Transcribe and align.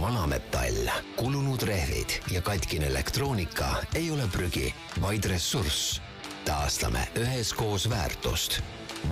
vanametall, 0.00 0.88
kulunud 1.16 1.62
rehvid 1.62 2.08
ja 2.30 2.42
katkine 2.42 2.86
elektroonika 2.86 3.66
ei 3.94 4.10
ole 4.10 4.28
prügi, 4.32 4.74
vaid 5.00 5.24
ressurss. 5.24 6.02
taastame 6.44 7.08
üheskoos 7.16 7.90
väärtust. 7.90 8.60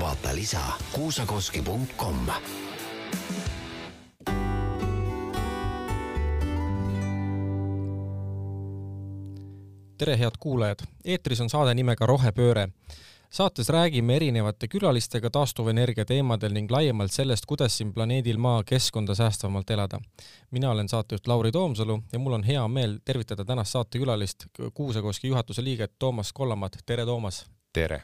vaata 0.00 0.34
lisa 0.34 0.62
kuusakoski.com 0.92 2.26
tere, 9.98 10.18
head 10.18 10.34
kuulajad! 10.40 10.78
eetris 11.04 11.40
on 11.40 11.50
saade 11.50 11.74
nimega 11.74 12.06
Rohepööre. 12.06 12.68
Saates 13.32 13.68
räägime 13.68 14.16
erinevate 14.16 14.68
külalistega 14.68 15.30
taastuvenergia 15.30 16.04
teemadel 16.04 16.52
ning 16.52 16.70
laiemalt 16.70 17.12
sellest, 17.12 17.46
kuidas 17.48 17.78
siin 17.78 17.92
planeedil 17.94 18.38
Maa 18.38 18.64
keskkonda 18.64 19.14
säästvamalt 19.14 19.70
elada. 19.70 20.00
mina 20.50 20.70
olen 20.70 20.88
saatejuht 20.88 21.26
Lauri 21.26 21.52
Toomsalu 21.52 22.02
ja 22.12 22.18
mul 22.18 22.32
on 22.32 22.44
hea 22.44 22.68
meel 22.68 22.98
tervitada 23.04 23.44
tänast 23.44 23.72
saatekülalist, 23.72 24.44
Kuusakoski 24.74 25.28
juhatuse 25.28 25.64
liiget 25.64 25.92
Toomas 25.98 26.32
Kollamat. 26.32 26.78
tere, 26.86 27.04
Toomas! 27.04 27.46
tere! 27.72 28.02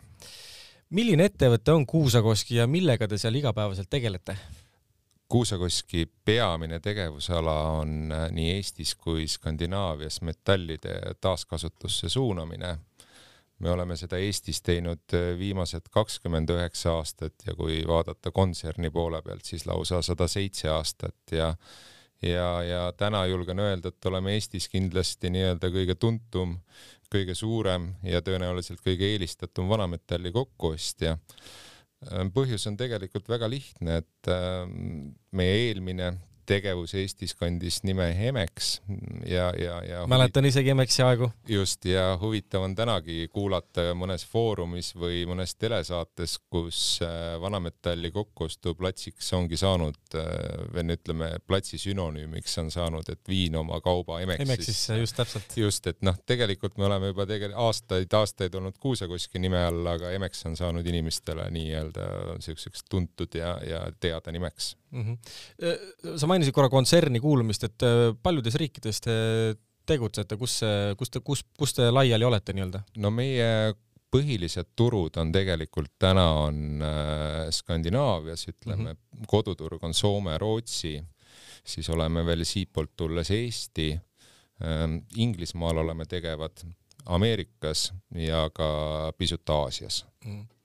milline 0.91 1.24
ettevõte 1.24 1.72
on 1.72 1.86
Kuusakoski 1.86 2.55
ja 2.55 2.66
millega 2.66 3.08
te 3.08 3.19
seal 3.19 3.34
igapäevaselt 3.34 3.91
tegelete? 3.91 4.36
Kuusakoski 5.28 6.08
peamine 6.24 6.80
tegevusala 6.80 7.62
on 7.70 8.12
äh, 8.12 8.30
nii 8.30 8.52
Eestis 8.55 8.95
kui 8.95 9.27
Skandinaavias 9.28 10.20
metallide 10.20 11.00
taaskasutusse 11.20 12.08
suunamine. 12.08 12.78
Me 13.58 13.70
oleme 13.70 13.96
seda 13.98 14.18
Eestis 14.22 14.62
teinud 14.62 15.14
äh, 15.16 15.32
viimased 15.38 15.90
kakskümmend 15.94 16.50
üheksa 16.54 16.96
aastat 16.98 17.46
ja 17.46 17.54
kui 17.58 17.80
vaadata 17.86 18.32
kontserni 18.34 18.90
poole 18.94 19.22
pealt, 19.22 19.44
siis 19.48 19.66
lausa 19.66 20.02
sada 20.02 20.28
seitse 20.30 20.70
aastat 20.72 21.36
ja 21.36 21.54
ja, 22.22 22.62
ja 22.62 22.92
täna 22.98 23.24
julgen 23.26 23.62
öelda, 23.62 23.92
et 23.92 24.06
oleme 24.10 24.34
Eestis 24.34 24.68
kindlasti 24.72 25.30
nii-öelda 25.30 25.70
kõige 25.74 25.94
tuntum, 25.94 26.56
kõige 27.12 27.34
suurem 27.38 27.92
ja 28.06 28.22
tõenäoliselt 28.24 28.83
kõige 28.84 29.06
eelistatum 29.12 29.68
vanametalli 29.70 30.33
kokkuostja. 30.34 31.16
Äh, 31.18 32.24
põhjus 32.34 32.66
on 32.70 32.78
tegelikult 32.80 33.28
väga 33.30 33.50
lihtne, 33.50 34.02
et 34.02 34.33
ähm, 34.34 35.14
meie 35.33 35.68
eelmine 35.68 36.12
tegevus 36.48 36.94
Eestis 36.98 37.34
kandis 37.38 37.82
nime 37.86 38.08
Hemex 38.16 38.78
ja, 39.28 39.50
ja, 39.58 39.78
ja 39.84 40.04
mäletan 40.10 40.46
isegi 40.48 40.72
Hemexi 40.72 41.02
aegu. 41.05 41.30
just, 41.48 41.84
ja 41.84 42.10
huvitav 42.20 42.64
on 42.64 42.74
tänagi 42.78 43.28
kuulata 43.32 43.90
mõnes 43.98 44.24
foorumis 44.28 44.94
või 44.96 45.22
mõnes 45.28 45.55
telesaates, 45.58 46.38
kus 46.50 46.80
äh, 47.05 47.36
vanametalli 47.40 48.10
kokkuostuplatsiks 48.14 49.32
ongi 49.38 49.60
saanud 49.60 50.16
äh, 50.16 50.32
või 50.74 50.96
ütleme, 50.96 51.30
platsi 51.46 51.80
sünonüümiks 51.80 52.58
on 52.62 52.72
saanud, 52.72 53.08
et 53.12 53.22
viin 53.28 53.56
oma 53.58 53.80
kauba 53.84 54.20
Hemexisse. 54.22 54.48
Hemexisse, 54.48 54.98
just 55.02 55.18
täpselt. 55.18 55.56
just, 55.56 55.86
et 55.90 56.00
noh, 56.06 56.16
tegelikult 56.27 56.78
me 56.78 56.88
oleme 56.88 57.12
juba 57.12 57.27
tegelikult 57.28 57.64
aastaid-aastaid 57.68 58.55
olnud 58.58 58.78
Kuusakoski 58.80 59.40
nime 59.42 59.60
all, 59.68 59.86
aga 59.86 60.12
Hemex 60.14 60.46
on 60.48 60.56
saanud 60.56 60.86
inimestele 60.86 61.48
nii-öelda 61.55 62.08
siukseks 62.44 62.86
tuntud 62.90 63.34
ja, 63.36 63.56
ja 63.66 63.86
teada 64.00 64.33
nimeks 64.33 64.74
mm. 64.91 65.05
-hmm. 65.05 66.17
sa 66.17 66.27
mainisid 66.31 66.55
korra 66.55 66.69
kontserni 66.69 67.20
kuulumist, 67.20 67.64
et 67.64 67.83
äh, 67.83 68.14
paljudes 68.22 68.55
riikides 68.55 69.00
te 69.00 69.19
tegutsete, 69.89 70.36
kus, 70.36 70.61
kus 71.00 71.11
te, 71.11 71.20
kus, 71.25 71.45
kus 71.58 71.72
te 71.75 71.91
laiali 71.91 72.25
olete 72.25 72.53
nii-öelda? 72.53 72.83
no 73.05 73.11
meie 73.11 73.75
põhilised 74.12 74.72
turud 74.77 75.17
on 75.20 75.33
tegelikult 75.33 75.92
täna 76.00 76.27
on 76.47 76.83
äh, 76.83 77.48
Skandinaavias, 77.53 78.48
ütleme 78.48 78.92
mm, 78.92 78.97
-hmm. 78.97 79.27
koduturg 79.27 79.84
on 79.84 79.95
Soome, 79.95 80.39
Rootsi, 80.39 80.97
siis 81.64 81.89
oleme 81.91 82.25
veel 82.27 82.45
siitpoolt 82.45 82.97
tulles 82.97 83.30
Eesti 83.30 83.92
ähm,, 83.92 84.98
Inglismaal 85.17 85.84
oleme 85.84 86.05
tegevad, 86.05 86.64
Ameerikas 87.06 87.92
ja 88.14 88.50
ka 88.52 89.12
pisut 89.19 89.48
Aasias 89.48 90.07
mm. 90.24 90.41
-hmm 90.41 90.58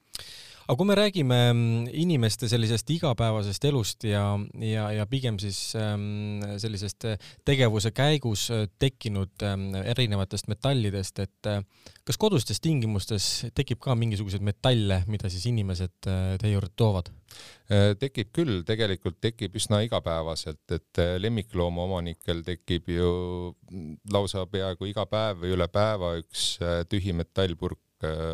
aga 0.64 0.76
kui 0.80 0.88
me 0.88 0.94
räägime 0.96 1.38
mm, 1.52 1.88
inimeste 2.00 2.48
sellisest 2.48 2.88
igapäevasest 2.94 3.66
elust 3.68 4.06
ja, 4.08 4.24
ja, 4.64 4.86
ja 4.96 5.06
pigem 5.08 5.36
siis 5.42 5.58
ähm, 5.76 6.40
sellisest 6.60 7.04
äh, 7.10 7.18
tegevuse 7.44 7.92
käigus 7.92 8.46
äh, 8.54 8.64
tekkinud 8.80 9.44
ähm, 9.44 9.70
erinevatest 9.84 10.48
metallidest, 10.48 11.20
et 11.20 11.50
äh, 11.50 11.60
kas 12.04 12.20
kodustes 12.20 12.62
tingimustes 12.64 13.28
tekib 13.54 13.82
ka 13.84 13.96
mingisuguseid 13.98 14.44
metalle, 14.44 15.02
mida 15.10 15.28
siis 15.32 15.44
inimesed 15.52 15.96
teie 16.04 16.54
juurde 16.54 16.72
toovad? 16.76 17.12
tekib 17.98 18.28
küll, 18.36 18.60
tegelikult 18.62 19.16
tekib 19.24 19.56
üsna 19.58 19.80
igapäevaselt, 19.82 20.62
et 20.76 21.00
lemmikloomaomanikel 21.18 22.44
tekib 22.46 22.92
ju 22.92 23.08
lausa 24.12 24.44
peaaegu 24.52 24.86
iga 24.86 25.06
päev 25.10 25.40
või 25.42 25.54
üle 25.56 25.66
päeva 25.72 26.12
üks 26.20 26.44
tühi 26.92 27.16
metallpurk 27.16 27.80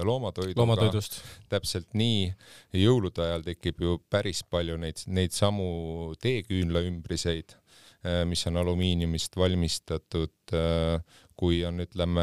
loomatoiduga. 0.06 0.58
loomatoidust. 0.60 1.20
täpselt 1.53 1.88
nii. 1.94 2.28
jõulude 2.76 3.25
ajal 3.25 3.47
tekib 3.47 3.81
ju 3.82 3.97
päris 4.10 4.42
palju 4.42 4.76
neid, 4.81 5.03
neid 5.06 5.34
samu 5.36 6.14
teeküünlaümbriseid, 6.22 7.56
äh, 8.04 8.22
mis 8.28 8.47
on 8.50 8.60
alumiiniumist 8.62 9.36
valmistatud. 9.36 10.36
Äh, 10.53 11.00
kui 11.41 11.62
on, 11.64 11.81
ütleme, 11.81 12.22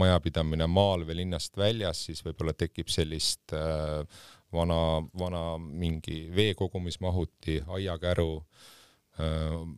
majapidamine 0.00 0.64
maal 0.72 1.02
või 1.04 1.18
linnast 1.18 1.58
väljas, 1.60 2.06
siis 2.06 2.22
võib-olla 2.24 2.54
tekib 2.56 2.88
sellist 2.88 3.52
vana, 4.56 4.78
vana 5.20 5.42
mingi 5.58 6.22
veekogumismahuti, 6.32 7.58
aiakäru 7.76 8.30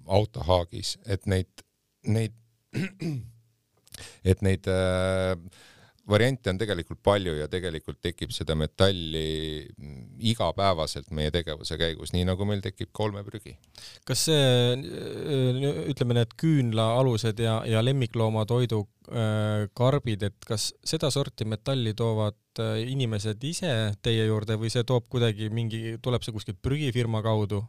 autohaagis, 0.06 0.98
et 1.08 1.26
neid, 1.26 1.64
neid, 2.06 2.36
et 4.30 4.42
neid 4.44 4.68
äh, 4.70 5.34
variante 6.10 6.50
on 6.52 6.58
tegelikult 6.60 7.00
palju 7.04 7.36
ja 7.38 7.48
tegelikult 7.50 8.00
tekib 8.02 8.34
seda 8.34 8.56
metalli 8.58 9.66
igapäevaselt 10.30 11.10
meie 11.16 11.32
tegevuse 11.34 11.78
käigus, 11.80 12.14
nii 12.14 12.26
nagu 12.28 12.46
meil 12.48 12.62
tekib 12.64 12.92
ka 12.92 13.06
olmeprügi. 13.06 13.56
kas 14.08 14.26
see, 14.28 14.76
ütleme, 15.90 16.18
need 16.18 16.34
küünlaalused 16.40 17.40
ja, 17.42 17.60
ja 17.68 17.84
lemmikloomatoidu 17.84 18.84
karbid, 19.74 20.22
et 20.28 20.46
kas 20.46 20.70
sedasorti 20.86 21.46
metalli 21.48 21.92
toovad 21.98 22.60
äh, 22.62 22.82
inimesed 22.92 23.42
ise 23.46 23.72
teie 24.02 24.26
juurde 24.28 24.56
või 24.60 24.70
see 24.72 24.84
toob 24.86 25.08
kuidagi 25.10 25.48
mingi, 25.54 25.96
tuleb 26.02 26.22
see 26.24 26.34
kuskilt 26.34 26.60
prügifirma 26.62 27.22
kaudu? 27.24 27.62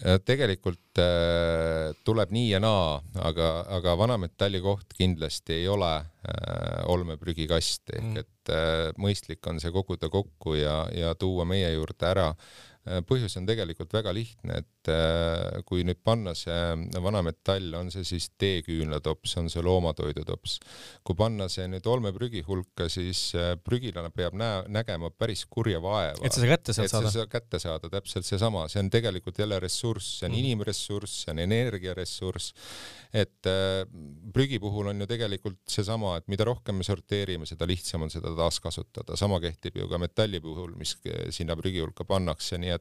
Äh, 0.00 0.18
tegelikult 0.24 1.02
äh, 1.02 1.92
tuleb 2.08 2.32
nii 2.34 2.52
ja 2.54 2.62
naa, 2.62 2.98
aga, 3.30 3.50
aga 3.78 3.96
vanametalli 4.00 4.62
koht 4.64 4.96
kindlasti 4.96 5.58
ei 5.60 5.68
ole 5.68 5.92
äh, 5.98 6.80
olmeprügikast 6.88 7.94
ehk 7.94 8.08
mm. 8.08 8.24
et 8.24 8.54
äh, 8.54 8.88
mõistlik 9.00 9.44
on 9.50 9.60
see 9.60 9.74
koguda 9.74 10.10
kokku 10.12 10.56
ja, 10.58 10.80
ja 10.94 11.14
tuua 11.18 11.48
meie 11.48 11.72
juurde 11.74 12.08
ära 12.08 12.30
äh, 12.32 12.68
põhjus 13.08 13.36
on 13.40 13.46
tegelikult 13.48 13.92
väga 13.94 14.12
lihtne, 14.16 14.62
et 14.62 14.78
et 14.88 14.92
äh, 14.92 15.62
kui 15.68 15.84
nüüd 15.86 16.00
panna 16.04 16.34
see 16.36 17.00
vanametall, 17.02 17.70
on 17.78 17.90
see 17.92 18.04
siis 18.06 18.30
teeküünlatops, 18.40 19.36
on 19.40 19.48
see 19.52 19.62
loomatoidutops, 19.64 20.58
kui 21.06 21.18
panna 21.18 21.48
see 21.52 21.68
nüüd 21.70 21.86
olmeprügi 21.88 22.42
hulka, 22.46 22.88
siis 22.92 23.32
äh, 23.36 23.54
prügilane 23.64 24.10
peab 24.14 24.36
näe, 24.38 24.64
nägema 24.72 25.10
päris 25.10 25.44
kurja 25.50 25.80
vaeva. 25.82 26.18
et 26.22 26.34
sa 26.34 26.42
seda 26.42 26.54
kätte 26.54 26.76
saad 26.76 26.92
saada? 26.92 27.26
kätte 27.28 27.60
saada, 27.62 27.90
täpselt 27.92 28.28
seesama, 28.28 28.66
see 28.72 28.82
on 28.82 28.90
tegelikult 28.92 29.38
jälle 29.38 29.60
ressurss, 29.62 30.18
see 30.20 30.28
on 30.28 30.34
mm. 30.34 30.44
inimressurss, 30.44 31.24
see 31.24 31.34
on 31.34 31.42
energiaressurss. 31.44 32.52
et 33.12 33.50
äh, 33.50 33.82
prügi 34.34 34.60
puhul 34.62 34.92
on 34.92 35.04
ju 35.04 35.10
tegelikult 35.10 35.60
seesama, 35.68 36.16
et 36.20 36.28
mida 36.32 36.46
rohkem 36.48 36.80
me 36.80 36.86
sorteerime, 36.86 37.48
seda 37.48 37.68
lihtsam 37.68 38.06
on 38.06 38.12
seda 38.12 38.32
taaskasutada, 38.38 39.16
sama 39.18 39.40
kehtib 39.44 39.80
ju 39.80 39.88
ka 39.90 40.00
metalli 40.00 40.40
puhul, 40.44 40.74
mis 40.78 40.96
sinna 41.34 41.56
prügi 41.58 41.82
hulka 41.82 42.06
pannakse, 42.08 42.58
nii 42.60 42.74
et 42.74 42.77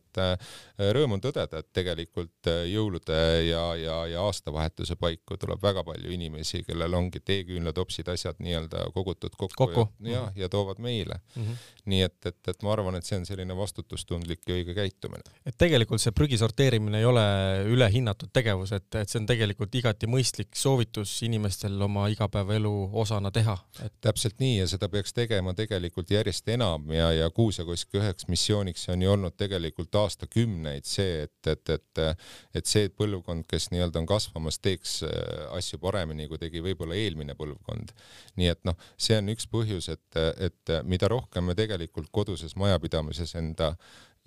rõõm 0.78 1.16
on 1.18 1.22
tõdeda, 1.24 1.62
et 1.62 1.70
tegelikult 1.76 2.50
äh, 2.52 2.64
jõulude 2.72 3.18
ja, 3.48 3.64
ja, 3.80 3.98
ja 4.12 4.24
aastavahetuse 4.26 4.98
paiku 5.00 5.38
tuleb 5.40 5.62
väga 5.64 5.84
palju 5.88 6.12
inimesi, 6.14 6.64
kellel 6.68 6.94
ongi 6.98 7.22
teeküünlatopsid, 7.26 8.10
asjad 8.14 8.42
nii-öelda 8.44 8.88
kogutud 8.96 9.36
kokku, 9.38 9.56
kokku. 9.58 9.88
ja, 10.06 10.12
ja, 10.18 10.24
ja 10.44 10.50
toovad 10.50 10.82
meile 10.84 11.20
mm. 11.36 11.44
-hmm. 11.44 11.66
nii 11.86 12.02
et, 12.06 12.18
et, 12.26 12.40
et 12.48 12.64
ma 12.64 12.74
arvan, 12.74 12.96
et 12.96 13.06
see 13.06 13.20
on 13.20 13.26
selline 13.26 13.58
vastutustundlik 13.58 14.42
ja 14.48 14.58
õige 14.58 14.76
käitumine. 14.78 15.24
et 15.46 15.58
tegelikult 15.58 16.02
see 16.02 16.12
prügi 16.12 16.38
sorteerimine 16.38 17.00
ei 17.00 17.06
ole 17.06 17.26
ülehinnatud 17.68 18.34
tegevus, 18.34 18.72
et, 18.72 18.90
et 18.96 19.10
see 19.10 19.22
on 19.22 19.30
tegelikult 19.30 19.76
igati 19.76 20.08
mõistlik 20.08 20.56
soovitus 20.56 21.22
inimestel 21.24 21.82
oma 21.82 22.08
igapäevaelu 22.14 22.74
osana 22.94 23.32
teha 23.32 23.58
et.... 23.84 23.94
täpselt 24.02 24.40
nii 24.40 24.58
ja 24.60 24.68
seda 24.68 24.90
peaks 24.90 25.14
tegema 25.14 25.54
tegelikult 25.54 26.12
järjest 26.12 26.50
enam 26.50 26.92
ja, 26.92 27.12
ja 27.12 27.30
Kuusakoski 27.30 27.98
üheks 28.02 28.28
missiooniks 28.28 28.90
on 28.90 29.02
ju 29.02 29.12
olnud 29.12 29.36
tegelikult 29.38 29.77
aastakümneid 29.78 30.86
see, 30.86 31.28
et, 31.28 31.52
et, 31.54 31.70
et 31.70 31.98
et, 31.98 32.26
et 32.58 32.70
see 32.70 32.90
põlvkond, 32.94 33.46
kes 33.50 33.70
nii-öelda 33.74 34.02
on 34.02 34.10
kasvamas, 34.10 34.60
teeks 34.64 35.00
äh, 35.08 35.14
asju 35.58 35.80
paremini, 35.84 36.28
kui 36.30 36.40
tegi 36.42 36.64
võib-olla 36.64 36.98
eelmine 36.98 37.36
põlvkond. 37.38 37.94
nii 38.40 38.52
et 38.54 38.64
noh, 38.68 38.78
see 38.98 39.18
on 39.20 39.32
üks 39.34 39.48
põhjus, 39.52 39.90
et, 39.94 40.20
et 40.50 40.76
mida 40.86 41.10
rohkem 41.12 41.48
me 41.50 41.56
tegelikult 41.58 42.12
koduses 42.12 42.56
majapidamises 42.60 43.36
enda 43.40 43.74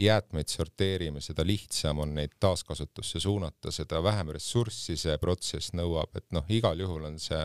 jäätmeid 0.00 0.48
sorteerime, 0.48 1.20
seda 1.24 1.44
lihtsam 1.46 2.00
on 2.02 2.14
neid 2.16 2.32
taaskasutusse 2.40 3.20
suunata, 3.20 3.72
seda 3.74 4.00
vähem 4.04 4.32
ressurssi 4.36 4.96
see 5.00 5.16
protsess 5.20 5.74
nõuab, 5.76 6.14
et 6.16 6.26
noh, 6.34 6.46
igal 6.52 6.80
juhul 6.80 7.04
on 7.10 7.18
see 7.20 7.40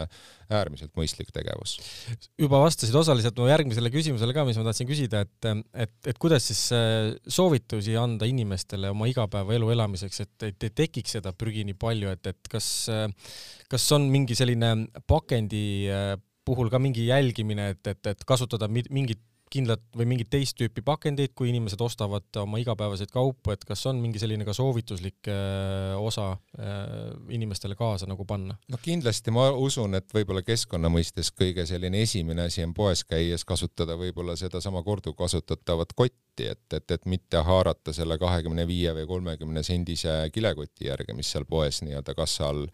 äärmiselt 0.55 0.93
mõistlik 0.97 1.31
tegevus. 1.35 1.77
juba 2.39 2.61
vastasid 2.63 2.95
osaliselt 2.95 3.37
mu 3.41 3.49
järgmisele 3.49 3.91
küsimusele 3.93 4.35
ka, 4.35 4.45
mis 4.47 4.59
ma 4.59 4.67
tahtsin 4.69 4.89
küsida, 4.89 5.25
et, 5.25 5.49
et, 5.73 5.95
et 6.13 6.21
kuidas 6.21 6.47
siis 6.51 6.63
äh, 6.75 7.11
soovitusi 7.27 7.97
anda 7.99 8.29
inimestele 8.29 8.93
oma 8.93 9.09
igapäevaelu 9.11 9.73
elamiseks, 9.75 10.23
et, 10.25 10.49
et 10.51 10.69
ei 10.69 10.75
tekiks 10.83 11.17
seda 11.19 11.33
prügi 11.35 11.65
nii 11.67 11.79
palju, 11.81 12.13
et, 12.13 12.31
et 12.31 12.51
kas, 12.51 12.69
äh, 12.93 13.09
kas 13.71 13.89
on 13.97 14.07
mingi 14.13 14.37
selline 14.37 14.75
pakendi 15.09 15.65
äh, 15.91 16.15
puhul 16.45 16.69
ka 16.69 16.79
mingi 16.79 17.07
jälgimine, 17.09 17.71
et, 17.73 17.87
et, 17.89 18.13
et 18.13 18.27
kasutada 18.27 18.69
mingit 18.69 19.21
kindlat 19.51 19.81
või 19.95 20.07
mingit 20.09 20.29
teist 20.33 20.57
tüüpi 20.59 20.83
pakendeid, 20.85 21.33
kui 21.37 21.49
inimesed 21.51 21.81
ostavad 21.81 22.39
oma 22.41 22.59
igapäevaseid 22.61 23.11
kaupu, 23.13 23.53
et 23.53 23.65
kas 23.67 23.85
on 23.89 23.99
mingi 24.01 24.21
selline 24.21 24.47
ka 24.47 24.55
soovituslik 24.57 25.29
äh, 25.31 25.93
osa 25.99 26.31
äh, 26.33 27.13
inimestele 27.35 27.77
kaasa 27.79 28.09
nagu 28.09 28.25
panna? 28.25 28.57
no 28.71 28.81
kindlasti 28.81 29.33
ma 29.35 29.49
usun, 29.51 29.97
et 29.99 30.09
võib-olla 30.15 30.43
keskkonna 30.45 30.91
mõistes 30.91 31.31
kõige 31.35 31.67
selline 31.69 32.01
esimene 32.05 32.49
asi 32.49 32.65
on 32.65 32.73
poes 32.77 33.05
käies 33.07 33.45
kasutada 33.45 33.97
võib-olla 33.99 34.37
sedasama 34.39 34.83
korduvkasutatavat 34.83 35.93
kotti, 35.95 36.24
et, 36.43 36.73
et, 36.73 36.91
et 36.91 37.05
mitte 37.05 37.41
haarata 37.47 37.93
selle 37.93 38.17
kahekümne 38.19 38.67
viie 38.67 38.93
või 38.97 39.07
kolmekümne 39.07 39.63
sendise 39.63 40.29
kilekoti 40.33 40.89
järge, 40.89 41.13
mis 41.13 41.31
seal 41.31 41.45
poes 41.49 41.81
nii-öelda 41.85 42.15
kassa 42.17 42.49
all 42.49 42.67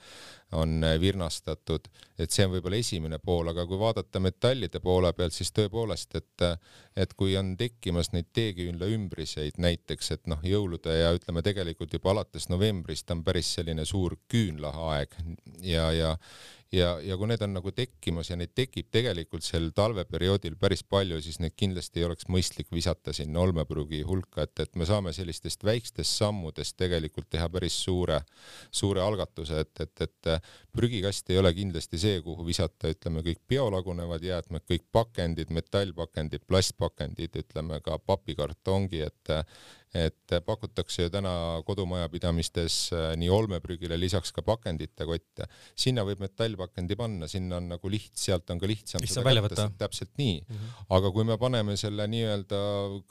on 0.52 0.84
virnastatud, 1.00 1.86
et 2.20 2.32
see 2.32 2.44
on 2.44 2.52
võib-olla 2.52 2.80
esimene 2.82 3.22
pool, 3.24 3.48
aga 3.54 3.64
kui 3.70 3.80
vaadata 3.80 4.20
metallide 4.20 4.82
poole 4.84 5.14
pealt, 5.16 5.36
siis 5.36 5.54
tõepoolest, 5.56 6.18
et 6.20 6.46
et 7.00 7.14
kui 7.16 7.38
on 7.40 7.54
tekkimas 7.56 8.12
neid 8.12 8.28
teeküünla 8.36 8.90
ümbriseid 8.92 9.62
näiteks, 9.64 10.12
et 10.18 10.28
noh, 10.28 10.42
jõulude 10.44 10.92
ja 10.98 11.14
ütleme 11.16 11.44
tegelikult 11.46 11.94
juba 11.94 12.12
alates 12.12 12.50
novembrist 12.52 13.12
on 13.16 13.24
päris 13.24 13.54
selline 13.56 13.86
suur 13.88 14.18
küünlaaeg 14.28 15.16
ja, 15.64 15.88
ja 15.96 16.18
ja, 16.72 16.92
ja 17.04 17.18
kui 17.20 17.28
need 17.30 17.42
on 17.44 17.54
nagu 17.58 17.72
tekkimas 17.76 18.32
ja 18.32 18.38
neid 18.40 18.54
tekib 18.56 18.88
tegelikult 18.94 19.44
sel 19.46 19.70
talveperioodil 19.76 20.56
päris 20.60 20.84
palju, 20.88 21.20
siis 21.24 21.40
neid 21.44 21.56
kindlasti 21.60 22.02
ei 22.02 22.08
oleks 22.08 22.30
mõistlik 22.32 22.72
visata 22.72 23.14
sinna 23.16 23.42
olmepruugi 23.44 24.02
hulka, 24.08 24.46
et, 24.46 24.54
et 24.64 24.80
me 24.80 24.88
saame 24.88 25.14
sellistest 25.16 25.66
väikestest 25.68 26.22
sammudest 26.22 26.78
tegelikult 26.80 27.30
teha 27.32 27.50
päris 27.52 27.76
suure, 27.84 28.22
suure 28.72 29.04
algatuse, 29.04 29.66
et, 29.66 29.84
et, 29.84 30.06
et 30.08 30.32
prügikast 30.76 31.30
ei 31.34 31.42
ole 31.42 31.54
kindlasti 31.58 32.00
see, 32.02 32.22
kuhu 32.26 32.48
visata, 32.48 32.92
ütleme 32.94 33.26
kõik 33.26 33.44
biolagunevad 33.52 34.24
jäätmed, 34.24 34.66
kõik 34.70 34.88
pakendid, 34.92 35.52
metallpakendid, 35.52 36.48
plastpakendid, 36.48 37.36
ütleme 37.44 37.82
ka 37.84 38.00
papikartongi, 38.00 39.04
et 39.12 39.36
et 39.94 40.34
pakutakse 40.46 41.04
ju 41.04 41.12
täna 41.12 41.34
kodumajapidamistes 41.68 42.76
äh, 42.96 43.08
nii 43.20 43.30
olmeprügile 43.34 43.98
lisaks 44.00 44.32
ka 44.32 44.44
pakendite 44.46 45.08
kotte. 45.08 45.48
sinna 45.76 46.06
võib 46.08 46.22
metallpakendi 46.24 46.96
panna, 46.96 47.28
sinna 47.28 47.60
on 47.60 47.68
nagu 47.74 47.92
liht-, 47.92 48.16
sealt 48.16 48.50
on 48.54 48.62
ka 48.62 48.70
lihtsam 48.72 49.04
lihtsam 49.04 49.28
välja 49.28 49.44
võtta. 49.44 49.68
täpselt 49.78 50.14
nii 50.18 50.38
mm. 50.42 50.56
-hmm. 50.56 50.86
aga 50.98 51.12
kui 51.12 51.28
me 51.28 51.38
paneme 51.38 51.78
selle 51.78 52.08
nii-öelda 52.08 52.62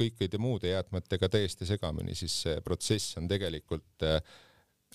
kõikide 0.00 0.40
muude 0.40 0.72
jäätmetega 0.72 1.28
täiesti 1.28 1.68
segamini, 1.68 2.14
siis 2.14 2.40
see 2.46 2.60
protsess 2.64 3.16
on 3.20 3.28
tegelikult 3.28 4.08
äh, 4.08 4.22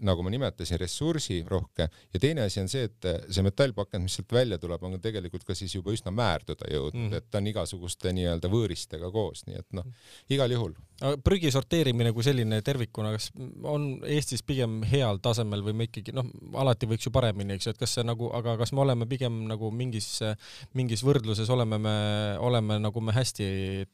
nagu 0.03 0.23
ma 0.25 0.31
nimetasin, 0.33 0.79
ressursirohke 0.81 1.87
ja 1.87 2.19
teine 2.19 2.43
asi 2.45 2.59
on 2.59 2.69
see, 2.71 2.89
et 2.89 3.07
see 3.31 3.43
metallpakend, 3.45 4.03
mis 4.03 4.17
sealt 4.17 4.33
välja 4.35 4.57
tuleb, 4.59 4.83
on 4.83 4.97
tegelikult 5.01 5.45
ka 5.47 5.55
siis 5.55 5.75
juba 5.77 5.93
üsna 5.95 6.11
määrduda 6.15 6.67
jõudnud 6.71 7.13
mm., 7.13 7.21
et 7.21 7.29
ta 7.31 7.39
on 7.39 7.47
igasuguste 7.51 8.11
nii-öelda 8.15 8.51
võõristega 8.51 9.11
koos, 9.13 9.45
nii 9.47 9.61
et 9.61 9.77
noh, 9.77 9.87
igal 10.35 10.51
juhul. 10.51 10.75
prügi 11.23 11.51
sorteerimine 11.53 12.11
kui 12.15 12.27
selline 12.27 12.59
tervikuna, 12.65 13.13
kas 13.15 13.29
on 13.63 13.87
Eestis 14.03 14.43
pigem 14.43 14.81
heal 14.87 15.21
tasemel 15.23 15.63
või 15.63 15.77
me 15.79 15.89
ikkagi 15.89 16.15
noh, 16.15 16.27
alati 16.59 16.91
võiks 16.91 17.07
ju 17.07 17.15
paremini, 17.15 17.55
eks 17.55 17.69
ju, 17.69 17.75
et 17.75 17.81
kas 17.81 17.95
see 17.95 18.07
nagu, 18.07 18.31
aga 18.35 18.57
kas 18.59 18.75
me 18.75 18.83
oleme 18.83 19.07
pigem 19.07 19.45
nagu 19.49 19.71
mingis, 19.71 20.19
mingis 20.75 21.05
võrdluses 21.07 21.51
oleme 21.55 21.79
me, 21.79 21.97
oleme 22.43 22.79
nagu 22.83 23.03
me 23.03 23.15
hästi 23.15 23.45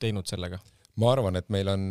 teinud 0.02 0.30
sellega? 0.30 0.62
Ma 1.00 1.12
arvan, 1.14 1.38
et 1.40 1.48
meil 1.54 1.70
on, 1.72 1.84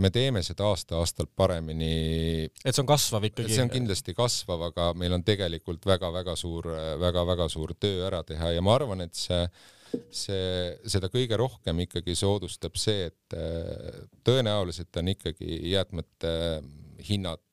me 0.00 0.10
teeme 0.14 0.42
seda 0.46 0.70
aasta-aastalt 0.70 1.30
paremini. 1.36 2.48
et 2.48 2.72
see 2.72 2.82
on 2.82 2.88
kasvav 2.88 3.26
ikkagi? 3.28 3.52
see 3.54 3.64
on 3.64 3.72
kindlasti 3.72 4.14
kasvav, 4.16 4.68
aga 4.70 4.92
meil 4.98 5.16
on 5.18 5.24
tegelikult 5.26 5.84
väga-väga 5.88 6.36
suur 6.38 6.70
väga,, 6.72 7.00
väga-väga 7.08 7.48
suur 7.52 7.74
töö 7.80 8.06
ära 8.08 8.22
teha 8.26 8.54
ja 8.56 8.64
ma 8.64 8.74
arvan, 8.78 9.04
et 9.04 9.16
see, 9.18 9.42
see, 10.10 10.72
seda 10.88 11.10
kõige 11.12 11.38
rohkem 11.40 11.84
ikkagi 11.84 12.16
soodustab 12.18 12.76
see, 12.80 13.08
et 13.10 13.38
tõenäoliselt 14.26 15.02
on 15.02 15.12
ikkagi 15.14 15.60
jäätmete 15.74 16.34
hinnad 17.08 17.47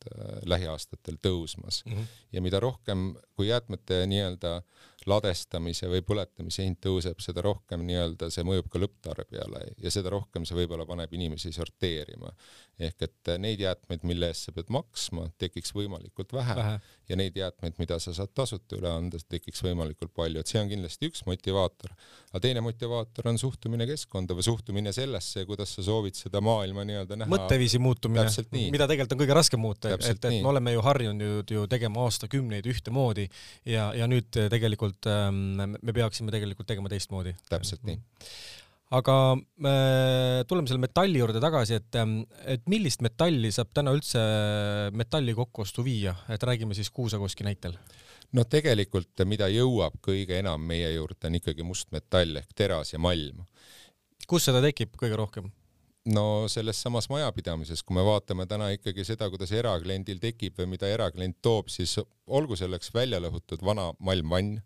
lähiaastatel 0.45 1.17
tõusmas 1.21 1.83
mm 1.85 1.93
-hmm. 1.93 2.05
ja 2.31 2.41
mida 2.41 2.59
rohkem, 2.59 3.15
kui 3.35 3.47
jäätmete 3.47 4.05
nii-öelda 4.07 4.55
äh, 4.57 4.95
ladestamise 5.09 5.87
või 5.89 6.01
põletamise 6.05 6.65
hind 6.65 6.79
tõuseb, 6.83 7.19
seda 7.23 7.43
rohkem 7.45 7.83
nii-öelda 7.85 8.29
see 8.33 8.45
mõjub 8.47 8.69
ka 8.71 8.81
lõpptarbijale 8.81 9.61
ja 9.81 9.91
seda 9.93 10.11
rohkem 10.13 10.45
see 10.47 10.57
võib-olla 10.57 10.85
paneb 10.89 11.13
inimesi 11.13 11.51
sorteerima. 11.55 12.31
ehk 12.79 13.05
et 13.07 13.29
neid 13.39 13.61
jäätmeid, 13.63 14.01
mille 14.03 14.27
eest 14.27 14.49
sa 14.49 14.51
pead 14.51 14.67
maksma, 14.73 15.29
tekiks 15.39 15.71
võimalikult 15.71 16.33
vähe, 16.35 16.55
vähe. 16.57 16.79
ja 17.07 17.15
neid 17.15 17.37
jäätmeid, 17.37 17.77
mida 17.79 17.99
sa 18.03 18.13
saad 18.13 18.33
tasuta 18.35 18.75
üle 18.75 18.89
anda, 18.91 19.19
tekiks 19.29 19.63
võimalikult 19.63 20.11
palju, 20.15 20.41
et 20.41 20.51
see 20.51 20.59
on 20.59 20.71
kindlasti 20.71 21.07
üks 21.11 21.23
motivaator. 21.29 21.93
aga 22.33 22.41
teine 22.43 22.65
motivaator 22.65 23.29
on 23.31 23.39
suhtumine 23.39 23.87
keskkonda 23.87 24.35
või 24.35 24.47
suhtumine 24.49 24.91
sellesse, 24.93 25.45
kuidas 25.45 25.75
sa 25.77 25.85
soovid 25.85 26.17
seda 26.19 26.41
maailma 26.41 26.83
nii-öelda 26.83 27.21
näha. 27.21 27.31
mõtteviisi 27.31 27.79
muutumine, 27.79 28.27
mida 28.51 28.89
tegelikult 28.89 29.15
on 29.15 29.23
kõige 29.23 29.39
raskem 29.39 29.61
muuta, 29.61 29.94
et, 29.99 30.17
et 30.17 30.27
nii. 30.31 30.41
me 30.43 30.51
oleme 30.53 30.75
ju 30.75 30.83
harjunud 30.85 31.55
ju, 31.55 31.65
tegema 31.71 32.05
aastakümneid 32.07 32.67
ühtemoodi 32.71 33.27
ja, 33.69 33.91
ja 33.97 34.09
nüüd 34.11 34.29
tegelikult 34.51 35.09
ähm, 35.11 35.63
me 35.75 35.95
peaksime 35.95 36.33
tegelikult 36.35 36.69
tegema 36.69 36.91
teistmoodi. 36.91 37.35
täpselt 37.49 37.85
nii. 37.87 37.99
aga 38.99 39.17
äh, 39.35 40.41
tuleme 40.49 40.71
selle 40.71 40.83
metalli 40.83 41.21
juurde 41.21 41.41
tagasi, 41.43 41.79
et, 41.81 41.99
ähm, 42.01 42.21
et 42.45 42.65
millist 42.71 43.05
metalli 43.05 43.51
saab 43.55 43.73
täna 43.75 43.95
üldse 43.95 44.23
metalli 44.95 45.35
kokkuostu 45.37 45.85
viia, 45.85 46.15
et 46.29 46.43
räägime 46.43 46.77
siis 46.77 46.91
kuusakoski 46.93 47.47
näitel 47.47 47.77
no 48.35 48.45
tegelikult, 48.49 49.25
mida 49.27 49.47
jõuab 49.51 49.99
kõige 50.03 50.39
enam 50.41 50.63
meie 50.67 50.89
juurde, 50.95 51.29
on 51.29 51.37
ikkagi 51.39 51.65
mustmetall 51.67 52.41
ehk 52.41 52.55
teras 52.57 52.93
ja 52.93 53.01
malm. 53.01 53.45
kus 54.27 54.47
seda 54.47 54.61
tekib 54.63 54.95
kõige 54.97 55.19
rohkem? 55.19 55.51
No 56.13 56.45
selles 56.51 56.79
samas 56.81 57.07
majapidamises, 57.09 57.81
kui 57.83 57.97
me 57.97 58.05
vaatame 58.05 58.45
täna 58.49 58.69
ikkagi 58.75 59.05
seda, 59.07 59.29
kuidas 59.33 59.53
erakliendil 59.55 60.21
tekib 60.21 60.59
või 60.59 60.75
mida 60.75 60.89
eraklient 60.91 61.39
toob, 61.45 61.71
siis 61.73 61.97
olgu 62.27 62.57
selleks 62.59 62.93
välja 62.93 63.19
lõhutud 63.23 63.63
vana 63.65 63.91
malmvann. 63.99 64.59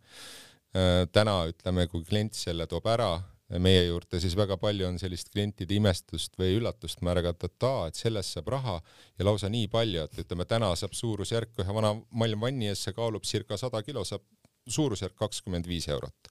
Äh, 0.75 1.05
täna 1.15 1.41
ütleme, 1.49 1.87
kui 1.89 2.03
klient 2.05 2.37
selle 2.37 2.67
toob 2.69 2.85
ära 2.91 3.15
meie 3.57 3.87
juurde, 3.87 4.19
siis 4.21 4.35
väga 4.37 4.59
palju 4.61 4.85
on 4.85 4.99
sellist 5.01 5.31
klientide 5.33 5.73
imestust 5.73 6.35
või 6.37 6.59
üllatust 6.59 7.01
märgata, 7.01 7.49
et 7.49 7.65
aa, 7.65 7.87
et 7.89 7.97
sellest 7.97 8.35
saab 8.35 8.51
raha 8.53 8.75
ja 9.17 9.25
lausa 9.25 9.49
nii 9.49 9.65
palju, 9.73 10.03
et 10.05 10.21
ütleme, 10.21 10.45
täna 10.45 10.69
saab 10.77 10.93
suurusjärk 10.93 11.63
ühe 11.63 11.73
vana 11.73 11.95
malmvanni 12.11 12.69
eest, 12.69 12.85
see 12.85 12.93
kaalub 12.93 13.25
circa 13.25 13.57
sada 13.57 13.81
kilo, 13.81 14.05
saab 14.05 14.21
suurusjärk 14.69 15.17
kakskümmend 15.17 15.65
viis 15.65 15.89
eurot. 15.89 16.29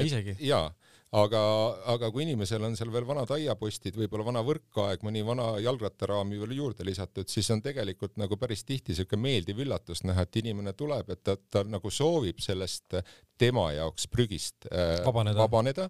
isegi? 0.00 0.38
jaa 0.40 0.70
aga, 1.14 1.40
aga 1.94 2.10
kui 2.10 2.24
inimesel 2.26 2.64
on 2.66 2.74
seal 2.78 2.90
veel 2.94 3.06
vanad 3.06 3.30
aiapostid, 3.36 3.94
võib-olla 3.98 4.26
vana 4.26 4.42
võrkaeg, 4.46 5.04
mõni 5.06 5.22
vana 5.26 5.52
jalgrattaraami 5.62 6.40
veel 6.40 6.56
juurde 6.58 6.86
lisatud, 6.86 7.28
siis 7.30 7.50
on 7.54 7.62
tegelikult 7.62 8.16
nagu 8.18 8.38
päris 8.40 8.64
tihti 8.66 8.96
siuke 8.96 9.18
meeldiv 9.20 9.62
üllatus 9.62 10.02
näha, 10.04 10.26
et 10.26 10.40
inimene 10.42 10.74
tuleb, 10.76 11.10
et 11.14 11.22
ta, 11.22 11.36
ta 11.36 11.62
nagu 11.64 11.90
soovib 11.90 12.42
sellest 12.42 12.98
tema 13.38 13.68
jaoks 13.74 14.06
prügist 14.10 14.66
äh, 14.70 15.00
vabaneda. 15.04 15.38
vabaneda 15.38 15.86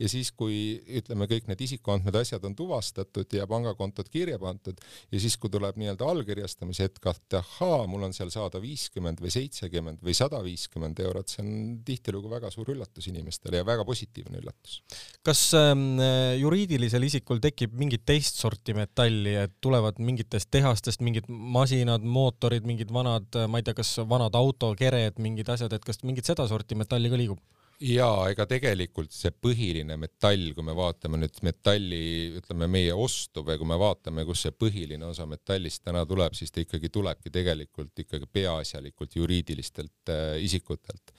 ja 0.00 0.08
siis, 0.10 0.32
kui 0.36 0.78
ütleme, 1.00 1.28
kõik 1.30 1.48
need 1.50 1.62
isikuandmed, 1.66 2.16
asjad 2.22 2.44
on 2.48 2.56
tuvastatud 2.56 3.36
ja 3.36 3.46
pangakontod 3.50 4.08
kirja 4.12 4.38
pandud 4.42 4.80
ja 5.12 5.20
siis, 5.22 5.36
kui 5.40 5.52
tuleb 5.52 5.78
nii-öelda 5.80 6.08
allkirjastamise 6.12 6.88
hetk, 6.88 7.10
et 7.12 7.38
ahaa, 7.40 7.84
mul 7.90 8.06
on 8.08 8.16
seal 8.16 8.32
saada 8.34 8.60
viiskümmend 8.62 9.20
või 9.22 9.32
seitsekümmend 9.34 10.02
või 10.04 10.16
sada 10.16 10.40
viiskümmend 10.44 11.00
eurot, 11.04 11.32
see 11.32 11.44
on 11.44 11.52
tihtilugu 11.86 12.32
väga 12.32 12.50
suur 12.54 12.72
üllatus 12.74 13.10
inimestele 13.12 13.60
ja 13.60 13.68
väga 13.68 13.84
positiivne 13.88 14.40
üllatus. 14.42 14.80
kas 15.26 15.42
ähm, 15.58 16.00
juriidilisel 16.40 17.06
isikul 17.06 17.42
tekib 17.44 17.76
mingit 17.76 18.06
teist 18.08 18.40
sorti 18.40 18.74
metalli, 18.76 19.36
et 19.46 19.56
tulevad 19.64 20.00
mingitest 20.02 20.50
tehastest 20.54 21.04
mingid 21.04 21.28
masinad, 21.28 22.02
mootorid, 22.02 22.66
mingid 22.66 22.92
vanad, 22.94 23.28
ma 23.50 23.60
ei 23.60 23.66
tea, 23.66 23.76
kas 23.76 23.92
vanad 24.08 24.34
autokered, 24.38 25.20
mingid 25.22 25.48
asjad, 25.52 25.72
et 25.76 25.84
kas 25.84 26.02
mingit 26.06 26.28
sedasorti 26.28 26.74
metalli 26.78 26.85
metalli 26.86 27.12
ka 27.12 27.20
liigub? 27.20 27.42
jaa, 27.82 28.28
ega 28.30 28.46
tegelikult 28.48 29.12
see 29.12 29.32
põhiline 29.32 29.98
metall, 30.00 30.52
kui 30.56 30.64
me 30.64 30.72
vaatame 30.76 31.18
nüüd 31.20 31.40
metalli, 31.44 31.98
ütleme 32.38 32.68
meie 32.72 32.94
ostu 32.96 33.42
või 33.44 33.58
kui 33.60 33.68
me 33.68 33.76
vaatame, 33.80 34.24
kus 34.28 34.46
see 34.46 34.54
põhiline 34.56 35.04
osa 35.04 35.26
metallist 35.28 35.82
täna 35.84 36.06
tuleb, 36.08 36.34
siis 36.38 36.52
ta 36.52 36.62
ikkagi 36.62 36.88
tulebki 36.92 37.32
tegelikult 37.34 38.04
ikkagi 38.06 38.28
peaasjalikult 38.32 39.18
juriidilistelt 39.20 40.12
äh, 40.12 40.38
isikutelt. 40.44 41.12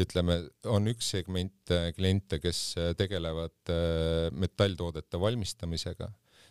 ütleme, 0.00 0.40
on 0.72 0.88
üks 0.94 1.10
segment 1.16 1.74
äh, 1.74 1.90
kliente, 1.96 2.40
kes 2.40 2.62
äh, 2.78 2.94
tegelevad 2.96 3.74
äh, 3.74 4.30
metalltoodete 4.32 5.20
valmistamisega 5.20 6.08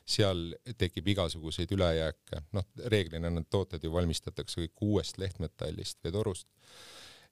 seal 0.08 0.54
tekib 0.80 1.10
igasuguseid 1.12 1.72
ülejääke, 1.76 2.46
noh, 2.56 2.64
reeglina 2.94 3.28
need 3.34 3.50
tooted 3.52 3.84
ju 3.84 3.92
valmistatakse 3.92 4.62
kõik 4.62 4.86
uuest 4.86 5.18
lehtmetallist 5.20 6.00
või 6.06 6.14
torust 6.16 6.48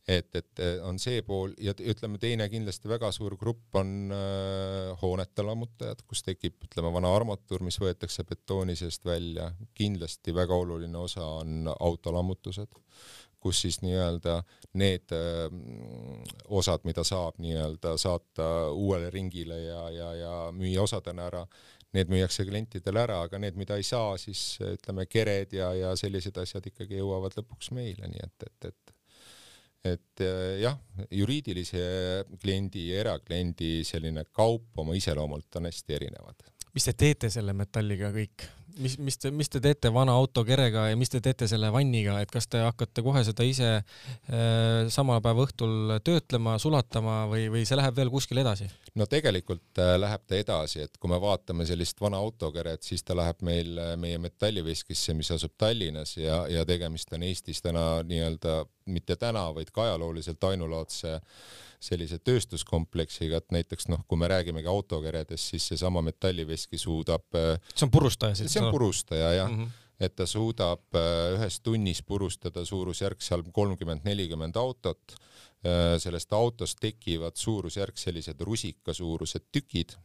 et, 0.08 0.36
et 0.38 0.62
on 0.86 1.00
see 1.02 1.22
pool 1.26 1.54
ja 1.62 1.74
ütleme, 1.74 2.20
teine 2.22 2.48
kindlasti 2.52 2.90
väga 2.90 3.10
suur 3.16 3.36
grupp 3.42 3.76
on 3.80 4.14
äh, 4.14 4.94
hoonete 5.02 5.46
lammutajad, 5.46 6.06
kus 6.08 6.22
tekib, 6.26 6.60
ütleme, 6.68 6.92
vana 6.94 7.12
armatuur, 7.16 7.66
mis 7.66 7.80
võetakse 7.82 8.26
betooni 8.30 8.78
seest 8.78 9.06
välja. 9.06 9.52
kindlasti 9.74 10.36
väga 10.36 10.56
oluline 10.56 10.98
osa 10.98 11.26
on 11.42 11.72
autolammutused, 11.74 12.78
kus 13.42 13.62
siis 13.66 13.82
nii-öelda 13.82 14.40
need 14.78 15.14
äh, 15.18 15.48
osad, 16.54 16.86
mida 16.86 17.04
saab 17.04 17.42
nii-öelda 17.42 17.98
saata 17.98 18.70
uuele 18.74 19.10
ringile 19.10 19.62
ja, 19.64 19.88
ja, 19.90 20.14
ja 20.22 20.36
müüa 20.54 20.86
osadena 20.86 21.26
ära, 21.32 21.46
need 21.96 22.12
müüakse 22.12 22.46
klientidele 22.46 23.02
ära, 23.08 23.22
aga 23.26 23.40
need, 23.42 23.58
mida 23.58 23.78
ei 23.80 23.86
saa, 23.88 24.18
siis 24.22 24.60
ütleme, 24.62 25.08
kered 25.10 25.54
ja, 25.56 25.72
ja 25.74 25.94
sellised 25.98 26.38
asjad 26.42 26.68
ikkagi 26.70 27.00
jõuavad 27.00 27.38
lõpuks 27.40 27.72
meile, 27.74 28.10
nii 28.12 28.26
et, 28.26 28.46
et, 28.50 28.70
et 28.70 28.85
et 29.86 30.24
äh, 30.26 30.58
jah, 30.64 30.78
juriidilise 31.14 31.86
kliendi 32.42 32.90
ja 32.90 33.04
erakliendi 33.06 33.80
selline 33.88 34.26
kaup 34.34 34.82
oma 34.82 34.96
iseloomult 34.98 35.60
on 35.60 35.70
hästi 35.70 35.98
erinevad. 36.00 36.46
mis 36.76 36.90
te 36.90 36.94
teete 36.94 37.30
selle 37.32 37.54
metalliga 37.56 38.12
kõik? 38.16 38.48
Mis, 38.82 38.98
mis 39.02 39.18
te, 39.20 39.32
mis 39.32 39.50
te 39.52 39.62
teete 39.64 39.92
vana 39.94 40.16
autokerega 40.20 40.88
ja 40.90 40.98
mis 41.00 41.12
te 41.12 41.22
teete 41.24 41.48
selle 41.50 41.70
vanniga, 41.74 42.18
et 42.22 42.32
kas 42.32 42.48
te 42.52 42.62
hakkate 42.64 43.04
kohe 43.06 43.24
seda 43.28 43.46
ise 43.48 43.70
äh, 43.78 44.88
sama 44.94 45.20
päeva 45.24 45.46
õhtul 45.46 45.96
töötlema, 46.06 46.58
sulatama 46.62 47.24
või, 47.32 47.48
või 47.54 47.66
see 47.68 47.80
läheb 47.80 47.98
veel 47.98 48.12
kuskile 48.14 48.44
edasi? 48.46 48.70
no 48.96 49.08
tegelikult 49.12 49.82
äh, 49.82 49.96
läheb 50.00 50.26
ta 50.28 50.40
edasi, 50.40 50.86
et 50.86 51.00
kui 51.00 51.12
me 51.12 51.20
vaatame 51.22 51.68
sellist 51.68 52.02
vana 52.02 52.20
autokeret, 52.24 52.84
siis 52.86 53.04
ta 53.06 53.18
läheb 53.18 53.44
meil 53.46 53.76
äh, 53.82 53.94
meie 54.00 54.22
metalliveskisse, 54.22 55.16
mis 55.18 55.32
asub 55.36 55.56
Tallinnas 55.58 56.18
ja, 56.20 56.44
ja 56.52 56.66
tegemist 56.68 57.14
on 57.16 57.26
Eestis 57.28 57.64
täna 57.66 58.04
nii-öelda 58.08 58.64
mitte 58.92 59.16
täna, 59.20 59.48
vaid 59.56 59.72
ka 59.74 59.88
ajalooliselt 59.88 60.44
ainulaadse 60.52 61.20
sellise 61.86 62.20
tööstuskompleksiga, 62.24 63.40
et 63.42 63.56
näiteks 63.56 63.90
noh, 63.92 64.04
kui 64.08 64.20
me 64.20 64.30
räägimegi 64.32 64.70
autokeredest, 64.72 65.54
siis 65.54 65.68
seesama 65.72 66.04
metalliveski 66.06 66.80
suudab. 66.82 67.26
Äh, 67.38 67.56
see 67.74 67.88
on 67.88 67.94
purustaja 67.94 68.38
siis? 68.38 68.54
see 68.54 68.64
on 68.64 68.72
purustaja 68.74 69.34
jah 69.40 69.52
mm, 69.52 69.64
-hmm. 69.64 69.84
et 70.00 70.16
ta 70.16 70.26
suudab 70.30 70.98
äh, 70.98 71.36
ühes 71.38 71.60
tunnis 71.62 72.02
purustada 72.04 72.66
suurusjärk 72.66 73.22
seal 73.22 73.44
kolmkümmend, 73.52 74.06
nelikümmend 74.06 74.56
autot. 74.56 75.16
Äh, 75.66 75.98
sellest 75.98 76.34
autost 76.34 76.78
tekivad 76.82 77.36
suurusjärk 77.36 77.98
sellised 77.98 78.42
rusikasuurused 78.42 79.48
tükid 79.52 79.96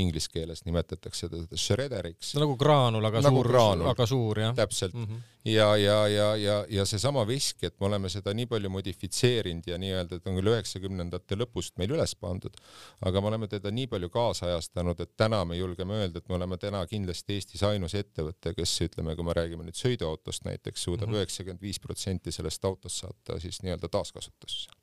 inglise 0.00 0.30
keeles 0.32 0.64
nimetatakse 0.66 1.28
teda 1.28 1.58
shredderiks. 1.58 2.34
nagu 2.38 2.56
graanul, 2.60 3.04
aga 3.06 3.22
nagu 3.24 3.42
suur, 3.44 3.84
aga 3.92 4.06
suur 4.06 4.40
jah. 4.42 4.54
täpselt 4.56 4.94
mm. 4.94 5.04
-hmm. 5.04 5.20
ja, 5.52 5.68
ja, 5.76 5.98
ja, 6.08 6.28
ja, 6.36 6.56
ja 6.68 6.84
seesama 6.84 7.26
veski, 7.26 7.66
et 7.66 7.80
me 7.80 7.86
oleme 7.86 8.08
seda 8.08 8.34
nii 8.34 8.46
palju 8.46 8.70
modifitseerinud 8.70 9.66
ja 9.66 9.78
nii-öelda, 9.78 10.16
et 10.16 10.26
on 10.26 10.40
küll 10.40 10.52
üheksakümnendate 10.54 11.38
lõpust 11.38 11.78
meil 11.78 11.94
üles 11.96 12.14
pandud, 12.16 12.56
aga 13.00 13.20
me 13.20 13.32
oleme 13.32 13.48
teda 13.48 13.70
nii 13.70 13.86
palju 13.86 14.10
kaasajastanud, 14.10 15.00
et 15.00 15.16
täna 15.16 15.44
me 15.44 15.56
julgeme 15.56 15.94
öelda, 16.02 16.18
et 16.18 16.28
me 16.28 16.38
oleme 16.40 16.58
täna 16.58 16.84
kindlasti 16.86 17.38
Eestis 17.38 17.62
ainus 17.62 17.94
ettevõte, 17.94 18.54
kes 18.54 18.76
ütleme, 18.88 19.16
kui 19.16 19.24
me 19.24 19.36
räägime 19.36 19.64
nüüd 19.64 19.78
sõiduautost 19.78 20.44
näiteks, 20.44 20.82
suudab 20.82 21.08
mhm. 21.08 21.22
üheksakümmend 21.22 21.62
viis 21.62 21.80
protsenti 21.80 22.32
sellest 22.32 22.64
autost 22.64 23.04
saata 23.04 23.40
siis 23.40 23.62
nii-öelda 23.62 23.88
taaskasutusse 23.88 24.79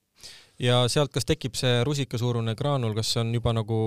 ja 0.62 0.80
sealt, 0.90 1.12
kas 1.14 1.28
tekib 1.28 1.58
see 1.58 1.82
rusikasuurune 1.86 2.56
graanul, 2.58 2.96
kas 2.98 3.14
see 3.14 3.22
on 3.22 3.34
juba 3.36 3.54
nagu 3.56 3.78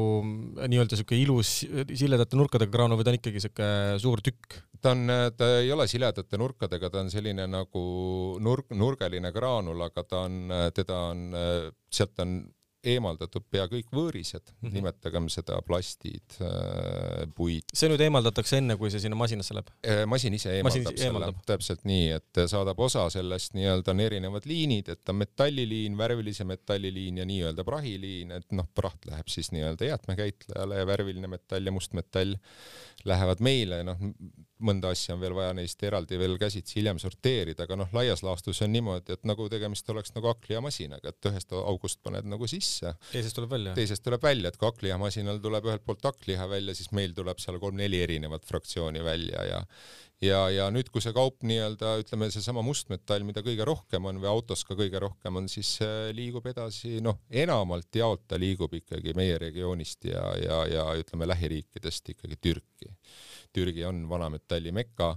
nii-öelda 0.61 0.99
siuke 1.01 1.19
ilus 1.19 1.61
siledate 1.89 2.39
nurkadega 2.39 2.73
graanul 2.75 3.01
või 3.01 3.07
ta 3.09 3.15
on 3.15 3.19
ikkagi 3.19 3.43
siuke 3.47 3.71
suur 4.03 4.23
tükk? 4.25 4.61
ta 4.81 4.95
on, 4.95 5.11
ta 5.37 5.49
ei 5.61 5.73
ole 5.75 5.85
siledate 5.91 6.39
nurkadega, 6.41 6.89
ta 6.91 7.03
on 7.03 7.11
selline 7.13 7.45
nagu 7.51 7.83
nurk, 8.41 8.71
nurgeline 8.73 9.33
graanul, 9.35 9.83
aga 9.91 10.07
ta 10.07 10.25
on, 10.29 10.55
teda 10.77 11.03
on, 11.11 11.27
sealt 11.93 12.23
on 12.25 12.39
eemaldatud 12.87 13.45
pea 13.51 13.67
kõik 13.71 13.91
võõrised 13.93 14.43
mm, 14.43 14.55
-hmm. 14.63 14.75
nimetagem 14.77 15.29
seda 15.33 15.61
plastid, 15.67 16.37
äh, 16.41 17.27
puid. 17.37 17.67
see 17.75 17.91
nüüd 17.93 18.01
eemaldatakse 18.07 18.61
enne, 18.61 18.77
kui 18.81 18.91
see 18.93 19.03
sinna 19.05 19.19
masinasse 19.21 19.57
läheb? 19.57 19.71
Äh, 19.85 20.03
masin 20.11 20.35
ise 20.37 20.55
eemaldab 20.57 20.87
masin 20.89 21.03
selle, 21.03 21.33
täpselt 21.47 21.85
nii, 21.89 22.11
et 22.17 22.43
saadab 22.51 22.81
osa 22.81 23.07
sellest 23.13 23.57
nii-öelda 23.59 23.95
on 23.95 24.05
erinevad 24.07 24.49
liinid, 24.49 24.89
et 24.95 25.13
on 25.13 25.21
metalliliin, 25.21 25.99
värvilise 25.99 26.45
metalliliin 26.49 27.23
ja 27.23 27.29
nii-öelda 27.29 27.65
prahiliin, 27.65 28.37
et 28.41 28.53
noh, 28.57 28.69
praht 28.75 29.09
läheb 29.11 29.29
siis 29.29 29.53
nii-öelda 29.53 29.93
jäätmekäitlejale 29.93 30.81
ja 30.83 30.87
värviline 30.87 31.29
metall 31.31 31.67
ja 31.67 31.73
must 31.73 31.93
metall 31.97 32.37
lähevad 33.05 33.45
meile, 33.45 33.85
noh, 33.85 34.01
mõnda 34.65 34.93
asja 34.95 35.15
on 35.17 35.23
veel 35.23 35.35
vaja 35.37 35.55
neist 35.57 35.83
eraldi 35.87 36.19
veel 36.21 36.37
käsitsi 36.41 36.79
hiljem 36.81 37.01
sorteerida, 37.03 37.67
aga 37.67 37.79
noh, 37.83 37.95
laias 37.97 38.25
laastus 38.27 38.63
on 38.67 38.73
niimoodi, 38.75 39.17
et 39.17 39.25
nagu 39.29 39.49
tegemist 39.53 39.89
oleks 39.93 40.15
nagu 40.17 40.31
hakklihamasinaga, 40.33 41.15
et 41.15 41.31
ühest 41.33 41.55
august 41.61 42.03
paned 42.05 42.29
nagu 42.31 42.49
sisse. 42.51 42.95
teisest 43.13 43.39
tuleb 43.39 43.57
välja. 43.57 43.75
teisest 43.79 44.05
tuleb 44.07 44.23
välja, 44.25 44.53
et 44.53 44.61
kui 44.61 44.69
hakklihamasinal 44.71 45.41
tuleb 45.43 45.71
ühelt 45.71 45.87
poolt 45.87 46.07
hakkliha 46.11 46.49
välja, 46.51 46.77
siis 46.77 46.93
meil 46.97 47.17
tuleb 47.17 47.43
seal 47.43 47.59
kolm-neli 47.63 48.03
erinevat 48.05 48.47
fraktsiooni 48.49 49.05
välja 49.05 49.49
ja 49.49 49.65
ja, 50.21 50.41
ja 50.53 50.69
nüüd, 50.73 50.91
kui 50.93 51.03
see 51.03 51.15
kaup 51.17 51.45
nii-öelda 51.49 51.95
ütleme, 52.03 52.29
seesama 52.33 52.63
mustmetall, 52.65 53.25
mida 53.27 53.43
kõige 53.45 53.65
rohkem 53.67 54.09
on 54.11 54.21
või 54.21 54.31
autos 54.31 54.65
ka 54.69 54.77
kõige 54.79 55.01
rohkem 55.03 55.41
on, 55.41 55.49
siis 55.49 55.79
liigub 56.17 56.47
edasi, 56.51 56.99
noh, 57.05 57.23
enamalt 57.31 57.97
jaolt 57.97 58.27
ta 58.29 58.39
liigub 58.41 58.75
ikkagi 58.81 59.17
meie 59.17 59.39
regioonist 59.41 60.11
ja, 60.11 60.25
ja, 60.41 60.63
ja 60.69 60.87
ütleme 61.01 61.29
lähiriikidest 61.31 62.13
ikkagi 62.15 62.41
Türki 62.41 62.93
Türgi 63.53 63.85
on 63.85 64.05
vanametalli 64.09 64.73
meka 64.73 65.15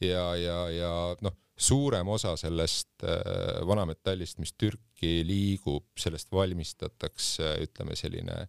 ja, 0.00 0.24
ja, 0.36 0.58
ja 0.70 0.92
noh, 1.24 1.36
suurem 1.58 2.08
osa 2.08 2.36
sellest 2.36 3.04
äh, 3.04 3.66
vanametallist, 3.66 4.38
mis 4.38 4.54
Türki 4.58 5.22
liigub, 5.26 5.86
sellest 5.98 6.32
valmistatakse, 6.32 7.56
ütleme 7.66 7.96
selline 7.98 8.46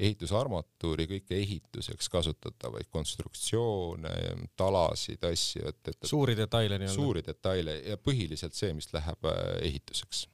ehitusarmatuuri, 0.00 1.06
kõike 1.10 1.36
ehituseks 1.36 2.08
kasutatavaid 2.12 2.88
konstruktsioone, 2.92 4.12
talasid, 4.56 5.24
asju, 5.28 5.66
et, 5.68 5.92
et 5.92 6.08
suuri 6.08 6.36
detaile 6.38 6.80
nii-öelda? 6.80 6.96
suuri 6.96 7.24
detaile 7.26 7.76
ja 7.84 8.00
põhiliselt 8.00 8.56
see, 8.56 8.72
mis 8.76 8.88
läheb 8.96 9.28
äh, 9.28 9.40
ehituseks. 9.68 10.26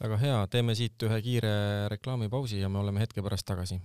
väga 0.00 0.20
hea, 0.24 0.42
teeme 0.52 0.76
siit 0.78 1.08
ühe 1.08 1.22
kiire 1.24 1.56
reklaamipausi 1.92 2.62
ja 2.64 2.72
me 2.72 2.80
oleme 2.80 3.04
hetke 3.04 3.24
pärast 3.24 3.48
tagasi 3.48 3.80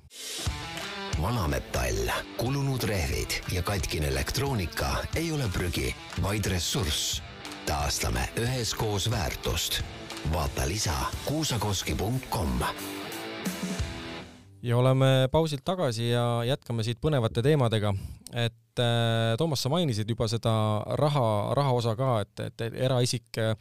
vanametall, 1.22 2.10
kulunud 2.38 2.84
rehvid 2.84 3.42
ja 3.52 3.64
katkine 3.64 4.08
elektroonika 4.08 4.88
ei 5.16 5.32
ole 5.32 5.50
prügi, 5.54 5.96
vaid 6.24 6.46
ressurss. 6.46 7.24
taastame 7.66 8.30
üheskoos 8.40 9.12
väärtust. 9.12 9.82
vaata 10.34 10.68
lisa 10.68 10.94
kuusakoski.com 11.26 12.60
ja 14.62 14.78
oleme 14.78 15.30
pausilt 15.32 15.62
tagasi 15.66 16.10
ja 16.10 16.44
jätkame 16.44 16.84
siit 16.84 17.00
põnevate 17.02 17.42
teemadega, 17.42 17.94
et 18.34 18.80
äh, 18.80 19.38
Toomas, 19.38 19.62
sa 19.62 19.70
mainisid 19.70 20.10
juba 20.10 20.28
seda 20.30 20.52
raha, 21.00 21.54
raha 21.58 21.74
osa 21.76 21.94
ka, 21.98 22.10
et, 22.24 22.42
et 22.48 22.78
eraisik 22.88 23.40
äh, 23.42 23.56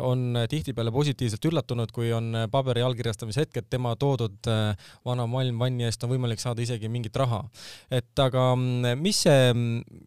on 0.00 0.36
tihtipeale 0.50 0.92
positiivselt 0.94 1.44
üllatunud, 1.50 1.92
kui 1.94 2.10
on 2.14 2.46
paberi 2.52 2.84
allkirjastamise 2.86 3.44
hetk, 3.44 3.60
et 3.60 3.68
tema 3.70 3.94
toodud 4.00 4.50
äh, 4.50 4.90
vana 5.06 5.26
malmvanni 5.30 5.86
eest 5.86 6.04
on 6.04 6.12
võimalik 6.14 6.42
saada 6.42 6.64
isegi 6.64 6.90
mingit 6.92 7.16
raha. 7.16 7.42
et 7.90 8.18
aga 8.18 8.48
mm, 8.56 9.02
mis 9.02 9.22
see, 9.26 9.52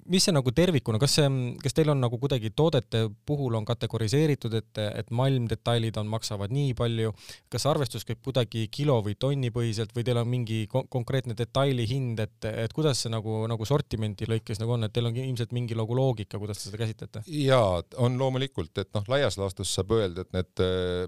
mis 0.09 0.25
see 0.25 0.35
nagu 0.35 0.51
tervikuna, 0.55 0.99
kas 1.01 1.19
see, 1.19 1.29
kas 1.63 1.75
teil 1.77 1.93
on 1.93 2.01
nagu 2.03 2.19
kuidagi 2.19 2.51
toodete 2.55 3.05
puhul 3.25 3.55
on 3.59 3.67
kategoriseeritud, 3.67 4.53
et, 4.59 4.83
et 4.89 5.11
malmdetailid 5.15 5.97
on, 6.01 6.09
maksavad 6.09 6.53
nii 6.53 6.73
palju, 6.77 7.13
kas 7.51 7.67
arvestus 7.69 8.07
käib 8.07 8.21
kuidagi 8.25 8.67
kilo 8.73 8.99
või 9.05 9.15
tonni 9.19 9.53
põhiselt 9.53 9.93
või 9.95 10.05
teil 10.07 10.19
on 10.21 10.29
mingi 10.29 10.65
konkreetne 10.69 11.35
detaili 11.37 11.85
hind, 11.89 12.19
et, 12.23 12.49
et 12.49 12.73
kuidas 12.75 13.03
see 13.03 13.13
nagu, 13.13 13.43
nagu 13.49 13.65
sortimenti 13.67 14.08
lõikab 14.17 14.39
lõikes 14.39 14.59
nagu 14.61 14.73
on, 14.75 14.85
et 14.87 14.93
teil 14.93 15.07
on 15.09 15.17
ilmselt 15.19 15.53
mingi 15.55 15.77
nagu 15.77 15.95
loogika, 15.95 16.39
kuidas 16.41 16.59
te 16.59 16.69
seda 16.69 16.79
käsitlete? 16.81 17.23
jaa, 17.43 17.81
on 18.01 18.17
loomulikult, 18.19 18.71
et 18.81 18.89
noh, 18.95 19.05
laias 19.11 19.37
laastus 19.39 19.71
saab 19.75 19.93
öelda, 19.97 20.25
et 20.25 20.33
need 20.35 20.63
äh, 20.63 21.05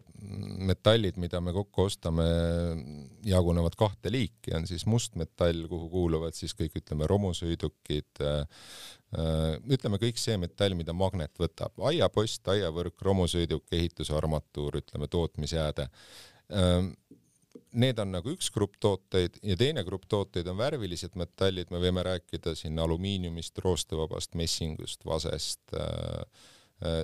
metallid, 0.72 1.18
mida 1.22 1.42
me 1.42 1.54
kokku 1.56 1.88
ostame, 1.88 2.28
jagunevad 3.26 3.76
kahte 3.80 4.12
liiki, 4.14 4.54
on 4.58 4.68
siis 4.70 4.86
mustmetall, 4.90 5.66
kuhu 5.72 5.90
kuuluvad 5.92 6.38
siis 6.38 6.56
kõik, 6.58 6.78
ütleme, 6.82 7.08
romusõidukid, 7.10 8.24
äh, 8.26 8.66
äh, 9.18 9.46
ütleme 9.72 10.02
kõik 10.02 10.22
see 10.22 10.38
metall, 10.42 10.78
mida 10.80 10.96
magnet 10.98 11.34
võtab, 11.42 11.76
aiapost, 11.92 12.46
aiavõrk, 12.54 13.00
romusõiduk, 13.08 13.68
ehitusarmatuur, 13.72 14.82
ütleme 14.84 15.10
tootmisjääde 15.12 15.90
need 17.72 18.00
on 18.00 18.12
nagu 18.16 18.34
üks 18.36 18.50
grupp 18.54 18.76
tooteid 18.84 19.38
ja 19.48 19.56
teine 19.60 19.84
grupp 19.88 20.08
tooteid 20.12 20.48
on 20.52 20.58
värvilised 20.60 21.16
metallid, 21.20 21.72
me 21.72 21.80
võime 21.84 22.04
rääkida 22.06 22.56
siin 22.58 22.80
alumiiniumist, 22.80 23.62
roostevabast 23.64 24.36
messingust, 24.40 25.06
vasest 25.08 25.76
äh,, 25.78 26.26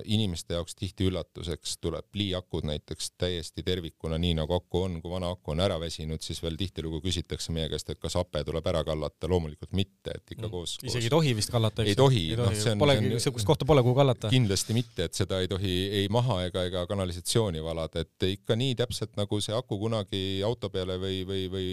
inimeste 0.04 0.54
jaoks 0.54 0.74
tihti 0.74 1.06
üllatuseks 1.06 1.76
tuleb 1.80 2.06
pliiakud 2.12 2.66
näiteks 2.66 3.12
täiesti 3.18 3.62
tervikuna, 3.62 4.18
nii 4.18 4.34
nagu 4.40 4.56
aku 4.56 4.82
on, 4.86 4.96
kui 5.02 5.12
vana 5.12 5.30
aku 5.34 5.52
on 5.54 5.62
ära 5.62 5.76
väsinud, 5.80 6.22
siis 6.24 6.40
veel 6.42 6.56
tihtilugu 6.58 7.00
küsitakse 7.04 7.54
meie 7.54 7.68
käest, 7.70 7.90
et 7.92 8.00
kas 8.02 8.16
hape 8.18 8.42
tuleb 8.46 8.66
ära 8.72 8.82
kallata, 8.86 9.30
loomulikult 9.30 9.76
mitte, 9.78 10.16
et 10.16 10.34
ikka 10.34 10.46
mm. 10.46 10.50
koos, 10.50 10.74
koos. 10.80 10.90
isegi 10.90 11.06
ei 11.06 11.14
tohi 11.14 11.34
vist 11.38 11.52
kallata, 11.54 11.84
eks? 11.84 11.92
ei 11.92 11.98
tohi, 12.00 12.24
noh, 12.38 12.50
see 12.58 12.74
on. 12.74 12.82
Polegi, 12.82 13.12
niisugust 13.12 13.46
kohta 13.46 13.68
pole, 13.68 13.84
kuhu 13.86 13.94
kallata. 13.98 14.32
kindlasti 14.32 14.76
mitte, 14.76 15.08
et 15.08 15.18
seda 15.18 15.38
ei 15.44 15.50
tohi 15.50 15.74
ei 16.00 16.10
maha 16.12 16.40
ega, 16.48 16.64
ega 16.70 16.84
kanalisatsiooni 16.90 17.62
valada, 17.64 18.02
et 18.02 18.28
ikka 18.32 18.58
nii 18.58 18.74
täpselt 18.78 19.14
nagu 19.20 19.40
see 19.44 19.54
aku 19.56 19.78
kunagi 19.80 20.22
auto 20.46 20.72
peale 20.74 20.98
või, 21.00 21.22
või, 21.28 21.46
või 21.52 21.68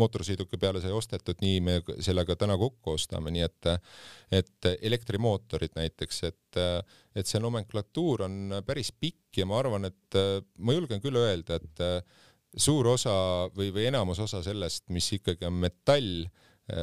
mootorsõiduki 0.00 0.60
peale 0.60 0.80
sai 0.80 0.94
ostetud, 0.96 1.38
nii 1.44 1.60
me 1.64 1.78
sellega 2.00 2.36
täna 2.40 2.56
kokku 2.60 2.96
ostame, 2.96 3.32
nii 3.36 3.46
et, 3.46 3.70
et 4.40 4.70
elektrimootorid 4.80 5.76
näiteks, 5.76 6.22
et, 6.30 6.49
et 6.58 7.28
see 7.28 7.40
nomenklatuur 7.42 8.24
on 8.26 8.56
päris 8.66 8.90
pikk 8.92 9.38
ja 9.42 9.46
ma 9.46 9.60
arvan, 9.60 9.86
et 9.86 10.18
ma 10.58 10.74
julgen 10.74 11.02
küll 11.02 11.18
öelda, 11.20 11.60
et 11.60 11.82
suur 12.56 12.88
osa 12.90 13.12
või, 13.54 13.70
või 13.74 13.86
enamus 13.90 14.18
osa 14.24 14.42
sellest, 14.42 14.88
mis 14.90 15.12
ikkagi 15.18 15.46
on 15.46 15.60
metall, 15.62 16.24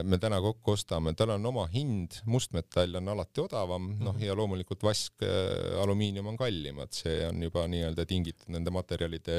me 0.08 0.20
täna 0.22 0.40
kokku 0.44 0.74
ostame, 0.76 1.14
tal 1.18 1.34
on 1.36 1.46
oma 1.50 1.66
hind, 1.72 2.20
mustmetall 2.30 3.00
on 3.00 3.12
alati 3.14 3.44
odavam, 3.44 3.90
noh 3.98 4.16
mhm. 4.16 4.26
ja 4.28 4.36
loomulikult 4.38 4.84
vask, 4.86 5.14
äh, 5.26 5.78
alumiinium 5.82 6.32
on 6.34 6.40
kallimad, 6.40 6.94
see 6.96 7.20
on 7.28 7.42
juba 7.44 7.66
nii-öelda 7.72 8.06
tingitud 8.10 8.52
nende 8.54 8.74
materjalide 8.74 9.38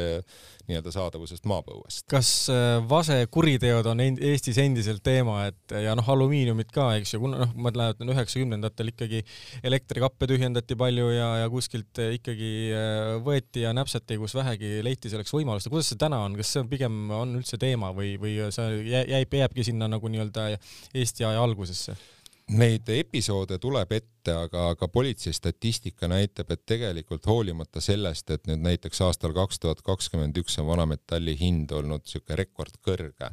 nii-öelda 0.69 0.93
saadavusest 0.95 1.49
maapõuest. 1.49 2.07
kas 2.11 2.33
äh, 2.53 2.79
vasekuriteod 2.89 3.89
on 3.93 4.05
Eestis 4.09 4.59
endiselt 4.63 5.03
teema, 5.05 5.43
et 5.51 5.77
ja 5.85 5.95
noh, 5.99 6.07
alumiiniumit 6.15 6.73
ka, 6.75 6.91
eks 7.01 7.15
ju, 7.15 7.23
kuna 7.25 7.43
noh, 7.45 7.55
ma 7.57 7.73
mäletan 7.73 8.11
üheksakümnendatel 8.15 8.93
ikkagi 8.93 9.23
elektrikappe 9.67 10.29
tühjendati 10.31 10.77
palju 10.79 11.11
ja, 11.13 11.29
ja 11.43 11.51
kuskilt 11.53 12.01
ikkagi 12.19 12.51
võeti 13.25 13.63
ja 13.65 13.75
näpsati, 13.77 14.17
kus 14.21 14.35
vähegi 14.39 14.79
leiti 14.85 15.11
selleks 15.13 15.33
võimalust, 15.35 15.71
kuidas 15.73 15.91
see 15.93 16.01
täna 16.01 16.21
on, 16.25 16.37
kas 16.39 16.53
see 16.55 16.63
on 16.63 16.71
pigem 16.71 16.99
on 17.15 17.37
üldse 17.41 17.59
teema 17.61 17.91
või, 17.97 18.15
või 18.21 18.37
see 18.55 18.81
jääb, 18.89 19.37
jääbki 19.41 19.67
sinna 19.67 19.89
nagu 19.91 20.11
nii-öelda 20.11 20.38
nii-öelda 20.39 20.95
Eesti 20.95 21.27
aja 21.29 21.43
algusesse? 21.43 21.97
Neid 22.49 22.89
episoode 22.89 23.59
tuleb 23.61 23.91
ette, 23.93 24.33
aga, 24.33 24.71
aga 24.73 24.87
politsei 24.89 25.35
statistika 25.37 26.09
näitab, 26.09 26.49
et 26.55 26.63
tegelikult 26.65 27.27
hoolimata 27.29 27.83
sellest, 27.85 28.31
et 28.33 28.49
nüüd 28.49 28.63
näiteks 28.65 29.03
aastal 29.05 29.35
kaks 29.37 29.61
tuhat 29.61 29.83
kakskümmend 29.85 30.41
üks 30.41 30.57
on 30.63 30.71
vanametalli 30.71 31.35
hind 31.37 31.75
olnud 31.77 32.07
niisugune 32.07 32.39
rekordkõrge, 32.41 33.29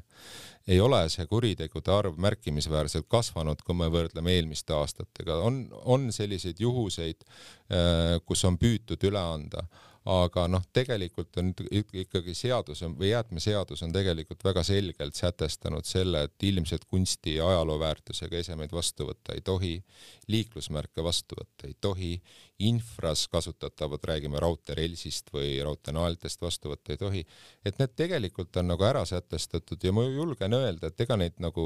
ei 0.68 0.82
ole 0.84 1.00
see 1.14 1.24
kuritegude 1.32 1.96
arv 1.96 2.20
märkimisväärselt 2.28 3.08
kasvanud, 3.08 3.64
kui 3.64 3.80
me 3.80 3.88
võrdleme 3.94 4.36
eelmiste 4.36 4.76
aastatega. 4.76 5.40
on, 5.48 5.64
on 5.86 6.12
selliseid 6.12 6.60
juhuseid, 6.60 7.24
äh, 7.72 8.20
kus 8.26 8.44
on 8.44 8.60
püütud 8.60 9.08
üle 9.08 9.24
anda 9.24 9.64
aga 10.06 10.46
noh, 10.52 10.62
tegelikult 10.74 11.38
on 11.42 11.50
ikkagi 11.74 12.36
seadus 12.38 12.84
on 12.86 12.94
või 12.98 13.10
jäätmeseadus 13.10 13.82
on 13.88 13.94
tegelikult 13.94 14.44
väga 14.46 14.62
selgelt 14.64 15.18
sätestanud 15.18 15.88
selle, 15.90 16.26
et 16.28 16.46
ilmselt 16.46 16.86
kunsti 16.86 17.38
ja 17.40 17.48
ajalooväärtusega 17.50 18.38
esemeid 18.38 18.74
vastu 18.76 19.08
võtta 19.10 19.34
ei 19.34 19.42
tohi, 19.46 19.74
liiklusmärke 20.30 21.04
vastu 21.04 21.40
võtta 21.40 21.70
ei 21.70 21.74
tohi, 21.82 22.12
infras 22.70 23.26
kasutatavad, 23.34 24.06
räägime 24.06 24.40
raudteerelsist 24.40 25.34
või 25.34 25.58
raudteenaeltest 25.66 26.42
vastu 26.42 26.70
võtta 26.72 26.94
ei 26.94 27.02
tohi, 27.02 27.26
et 27.66 27.82
need 27.82 27.98
tegelikult 27.98 28.62
on 28.62 28.70
nagu 28.76 28.86
ära 28.86 29.04
sätestatud 29.10 29.84
ja 29.84 29.92
ma 29.96 30.06
julgen 30.06 30.54
öelda, 30.54 30.94
et 30.94 31.02
ega 31.02 31.18
neid 31.18 31.42
nagu 31.42 31.66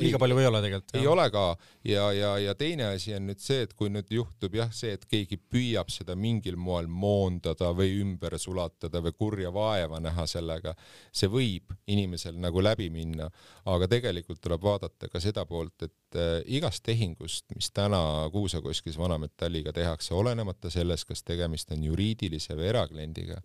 liiga 0.00 0.18
palju 0.18 0.38
ei 0.40 0.46
ole 0.46 0.60
tegelikult. 0.62 0.94
ei 0.98 1.06
ole 1.06 1.24
ka. 1.30 1.44
Ja, 1.86 2.04
ja, 2.12 2.30
ja 2.38 2.54
teine 2.58 2.88
asi 2.94 3.14
on 3.14 3.28
nüüd 3.28 3.42
see, 3.42 3.62
et 3.66 3.74
kui 3.78 3.90
nüüd 3.92 4.10
juhtub 4.10 4.56
jah, 4.58 4.70
see, 4.74 4.94
et 4.96 5.04
keegi 5.10 5.38
püüab 5.38 5.90
seda 5.92 6.16
mingil 6.18 6.56
moel 6.60 6.88
moondada 6.90 7.70
või 7.76 7.98
ümber 8.02 8.36
sulatada 8.40 9.02
või 9.04 9.14
kurja 9.18 9.52
vaeva 9.54 10.00
näha 10.02 10.26
sellega, 10.30 10.74
see 11.14 11.30
võib 11.30 11.74
inimesel 11.90 12.38
nagu 12.42 12.62
läbi 12.64 12.88
minna, 12.94 13.28
aga 13.70 13.88
tegelikult 13.90 14.42
tuleb 14.44 14.64
vaadata 14.64 15.10
ka 15.12 15.22
seda 15.22 15.46
poolt, 15.46 15.86
et 15.86 16.18
äh, 16.18 16.40
igast 16.58 16.82
tehingust, 16.86 17.46
mis 17.54 17.70
täna 17.74 18.00
Kuusakoskis 18.32 18.98
vanametalliga 18.98 19.72
tehakse, 19.76 20.14
olenemata 20.14 20.72
sellest, 20.74 21.06
kas 21.10 21.22
tegemist 21.22 21.70
on 21.74 21.84
juriidilise 21.86 22.58
või 22.58 22.72
erakliendiga, 22.72 23.38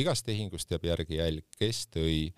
igast 0.00 0.24
tehingust 0.28 0.70
jääb 0.70 0.88
järgi 0.88 1.20
jälg, 1.20 1.44
kes 1.58 1.84
tõi 1.92 2.30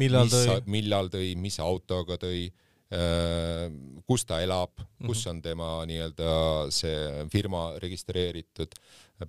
millal 0.00 0.32
tõi? 0.32 0.58
millal 0.70 1.12
tõi, 1.12 1.34
mis 1.40 1.60
autoga 1.62 2.18
tõi, 2.20 2.46
äh, 2.94 3.66
kus 4.08 4.26
ta 4.28 4.40
elab, 4.44 4.74
kus 4.98 5.24
mhm. 5.24 5.30
on 5.32 5.42
tema 5.44 5.70
nii-öelda 5.90 6.34
see 6.74 7.24
firma 7.32 7.70
registreeritud, 7.82 8.76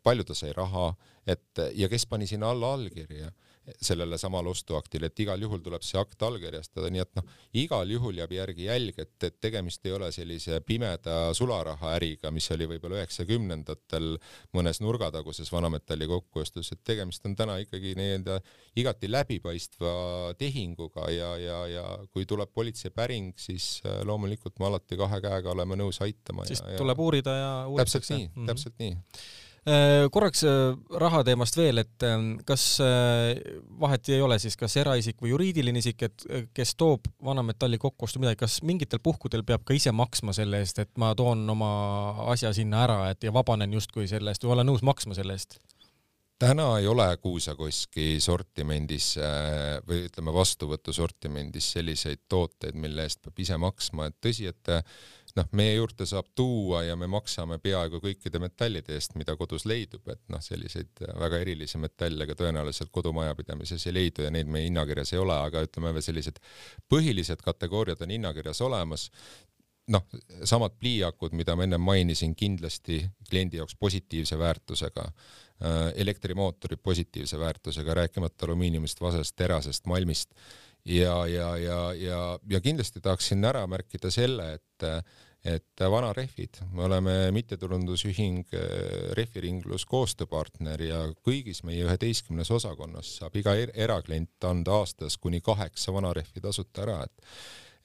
palju 0.03 0.27
ta 0.27 0.37
sai 0.37 0.53
raha, 0.57 0.91
et 1.27 1.65
ja 1.77 1.89
kes 1.91 2.07
pani 2.09 2.27
sinna 2.29 2.53
alla 2.55 2.73
allkirja 2.77 3.31
sellele 3.81 4.17
samale 4.17 4.51
ostuaktile, 4.51 5.09
et 5.11 5.19
igal 5.23 5.41
juhul 5.41 5.61
tuleb 5.63 5.83
see 5.85 5.99
akt 6.01 6.23
allkirjastada, 6.25 6.89
nii 6.93 7.03
et 7.03 7.11
noh, 7.19 7.27
igal 7.61 7.89
juhul 7.91 8.21
jääb 8.21 8.35
järgi 8.35 8.67
jälg, 8.67 8.99
et, 9.01 9.15
et 9.27 9.37
tegemist 9.43 9.85
ei 9.85 9.95
ole 9.95 10.11
sellise 10.15 10.59
pimeda 10.65 11.33
sularahaäriga, 11.37 12.31
mis 12.31 12.49
oli 12.55 12.67
võib-olla 12.73 13.01
üheksakümnendatel 13.01 14.15
mõnes 14.57 14.81
nurgataguses 14.83 15.51
vanametalli 15.53 16.07
kokkuostus, 16.11 16.71
et 16.75 16.83
tegemist 16.87 17.25
on 17.29 17.35
täna 17.39 17.57
ikkagi 17.63 17.93
nii-öelda 17.99 18.39
igati 18.81 19.11
läbipaistva 19.11 19.93
tehinguga 20.39 21.09
ja, 21.11 21.35
ja, 21.41 21.59
ja 21.71 21.85
kui 22.11 22.25
tuleb 22.29 22.51
politsei 22.53 22.93
päring, 22.95 23.33
siis 23.39 23.79
äh, 23.85 24.01
loomulikult 24.07 24.59
me 24.59 24.69
alati 24.71 24.99
kahe 24.99 25.21
käega 25.23 25.53
oleme 25.55 25.77
nõus 25.79 26.01
aitama. 26.03 26.47
siis 26.49 26.63
ja, 26.63 26.79
tuleb 26.79 26.99
uurida 26.99 27.37
ja 27.37 27.53
uuritakse. 27.67 27.99
täpselt 27.99 28.17
nii 28.17 28.27
mm, 28.27 28.33
-hmm. 28.35 28.51
täpselt 28.51 28.79
nii 28.79 28.97
korraks 30.09 30.41
äh, 30.43 30.73
raha 30.97 31.21
teemast 31.23 31.57
veel, 31.57 31.83
et 31.83 32.05
ähm, 32.07 32.31
kas 32.45 32.79
äh, 32.81 33.37
vahet 33.79 34.09
ei 34.09 34.21
ole 34.25 34.39
siis 34.41 34.57
kas 34.57 34.73
eraisik 34.81 35.21
või 35.21 35.35
juriidiline 35.35 35.83
isik, 35.83 36.01
et 36.07 36.25
kes 36.57 36.73
toob 36.79 37.05
vanametalli 37.23 37.77
kokkuostu 37.81 38.23
midagi, 38.23 38.39
kas 38.41 38.61
mingitel 38.65 39.01
puhkudel 39.03 39.45
peab 39.45 39.61
ka 39.65 39.77
ise 39.77 39.93
maksma 39.93 40.33
selle 40.33 40.63
eest, 40.63 40.81
et 40.81 40.91
ma 40.97 41.13
toon 41.17 41.45
oma 41.53 41.71
asja 42.33 42.53
sinna 42.57 42.87
ära, 42.87 43.03
et 43.13 43.21
ja 43.21 43.33
vabanen 43.33 43.77
justkui 43.77 44.09
selle 44.09 44.33
eest 44.33 44.47
või 44.47 44.57
olen 44.57 44.71
nõus 44.73 44.81
maksma 44.85 45.17
selle 45.17 45.37
eest? 45.37 45.59
täna 46.41 46.79
ei 46.81 46.87
ole 46.89 47.05
kuusakoski 47.21 48.15
sortimendis 48.17 49.11
või 49.85 50.07
ütleme, 50.07 50.33
vastuvõtu 50.33 50.89
sortimendis 50.89 51.67
selliseid 51.75 52.23
tooteid, 52.25 52.73
mille 52.81 53.05
eest 53.05 53.21
peab 53.21 53.43
ise 53.43 53.59
maksma, 53.61 54.07
et 54.09 54.17
tõsi, 54.25 54.49
et 54.49 54.71
noh, 55.37 55.47
meie 55.57 55.75
juurde 55.75 56.05
saab 56.09 56.31
tuua 56.35 56.83
ja 56.87 56.95
me 56.99 57.07
maksame 57.11 57.57
peaaegu 57.63 58.01
kõikide 58.03 58.39
metallide 58.41 58.95
eest, 58.97 59.15
mida 59.19 59.35
kodus 59.39 59.65
leidub, 59.69 60.07
et 60.11 60.21
noh, 60.33 60.41
selliseid 60.43 61.03
väga 61.19 61.41
erilisi 61.43 61.79
metalle 61.81 62.27
ka 62.29 62.35
tõenäoliselt 62.39 62.91
kodumajapidamises 62.95 63.85
ei 63.87 63.95
leidu 63.97 64.25
ja 64.25 64.31
neid 64.33 64.49
meie 64.51 64.67
hinnakirjas 64.69 65.13
ei 65.15 65.21
ole, 65.21 65.37
aga 65.37 65.63
ütleme, 65.67 65.93
sellised 66.01 66.41
põhilised 66.91 67.43
kategooriad 67.45 68.01
on 68.05 68.15
hinnakirjas 68.15 68.61
olemas. 68.65 69.09
Noh, 69.91 70.05
samad 70.47 70.77
pliiakud, 70.79 71.33
mida 71.35 71.55
ma 71.57 71.65
ennem 71.65 71.81
mainisin, 71.83 72.35
kindlasti 72.37 73.01
kliendi 73.29 73.59
jaoks 73.59 73.75
positiivse 73.75 74.37
väärtusega, 74.39 75.07
äh, 75.07 75.79
elektrimootorid 76.05 76.79
positiivse 76.83 77.39
väärtusega, 77.39 77.97
rääkimata 78.03 78.45
alumiiniumist, 78.45 79.01
vasest, 79.01 79.35
terasest, 79.35 79.89
malmist 79.89 80.37
ja, 80.85 81.17
ja, 81.27 81.49
ja, 81.57 81.81
ja, 81.93 82.21
ja 82.49 82.61
kindlasti 82.61 83.01
tahaksin 83.01 83.45
ära 83.45 83.65
märkida 83.67 84.11
selle, 84.11 84.53
et 84.59 84.89
et 85.41 85.81
vanarehvid, 85.89 86.59
me 86.77 86.83
oleme 86.85 87.13
mittetulundusühing 87.33 88.51
eh, 88.53 89.13
Rehviringlus 89.17 89.87
koostööpartner 89.89 90.83
ja 90.85 90.99
kõigis 91.25 91.63
meie 91.65 91.87
üheteistkümnes 91.87 92.51
osakonnas 92.53 93.15
saab 93.17 93.39
iga 93.41 93.55
er 93.57 93.73
eraklient 93.73 94.45
anda 94.45 94.77
aastas 94.83 95.17
kuni 95.17 95.41
kaheksa 95.41 95.93
vanarehvi 95.97 96.45
tasuta 96.45 96.85
ära, 96.85 97.01
et 97.09 97.27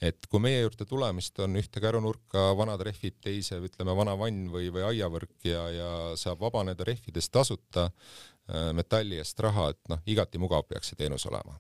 et 0.04 0.26
kui 0.28 0.42
meie 0.44 0.60
juurde 0.60 0.84
tulemist 0.84 1.38
on 1.40 1.56
ühte 1.56 1.80
kärunurka 1.80 2.50
vanad 2.58 2.82
rehvid, 2.84 3.14
teise 3.24 3.56
ütleme 3.64 3.94
vana 3.96 4.12
vann 4.20 4.50
või, 4.52 4.68
või 4.68 4.84
aiavõrk 4.90 5.48
ja, 5.48 5.62
ja 5.72 5.90
saab 6.20 6.42
vabaneda 6.44 6.84
rehvidest 6.84 7.32
tasuta 7.32 7.86
äh, 7.88 8.74
metalli 8.76 9.16
eest 9.16 9.40
raha, 9.40 9.70
et 9.72 9.80
noh, 9.88 10.04
igati 10.04 10.36
mugav 10.36 10.68
peaks 10.68 10.92
see 10.92 11.00
teenus 11.00 11.24
olema 11.30 11.56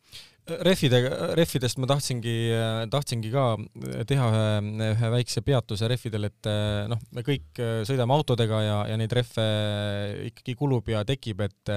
Rehvide, 0.46 1.00
rehvidest 1.34 1.80
ma 1.82 1.88
tahtsingi, 1.90 2.32
tahtsingi 2.92 3.30
ka 3.32 3.44
teha 4.06 4.26
ühe, 4.30 4.90
ühe 4.92 5.08
väikse 5.16 5.42
peatuse 5.42 5.88
rehvidel, 5.90 6.28
et 6.28 6.48
noh, 6.86 7.00
me 7.16 7.24
kõik 7.26 7.58
sõidame 7.88 8.14
autodega 8.14 8.60
ja, 8.62 8.76
ja 8.92 8.98
neid 9.00 9.10
rehve 9.16 9.46
ikkagi 10.28 10.54
kulub 10.58 10.92
ja 10.92 11.02
tekib, 11.08 11.42
et 11.42 11.72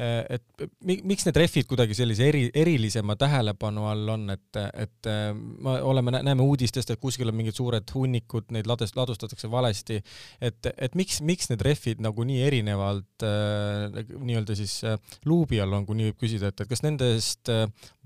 et 0.00 0.64
miks 0.82 1.26
need 1.28 1.38
rehvid 1.38 1.68
kuidagi 1.70 1.94
sellise 2.00 2.26
eri, 2.26 2.42
erilisema 2.50 3.14
tähelepanu 3.20 3.86
all 3.92 4.14
on, 4.16 4.26
et, 4.34 4.58
et 4.58 5.10
me 5.38 5.76
oleme, 5.86 6.16
näeme 6.18 6.42
uudistest, 6.42 6.90
et 6.90 7.02
kuskil 7.02 7.30
on 7.30 7.38
mingid 7.38 7.54
suured 7.54 7.94
hunnikud, 7.94 8.50
neid 8.56 8.66
lades, 8.70 8.94
ladustatakse 8.98 9.50
valesti, 9.52 10.00
et, 10.42 10.72
et 10.74 10.98
miks, 10.98 11.20
miks 11.22 11.52
need 11.52 11.62
rehvid 11.62 12.02
nagu 12.02 12.26
nii 12.26 12.42
erinevalt 12.48 13.26
nii-öelda 13.26 14.58
siis 14.58 14.80
luubi 15.30 15.62
all 15.62 15.78
on, 15.78 15.86
kui 15.86 16.00
nii 16.00 16.10
võib 16.10 16.20
küsida, 16.26 16.50
et, 16.50 16.64
et 16.64 16.74
kas 16.74 16.82
nendest 16.82 17.54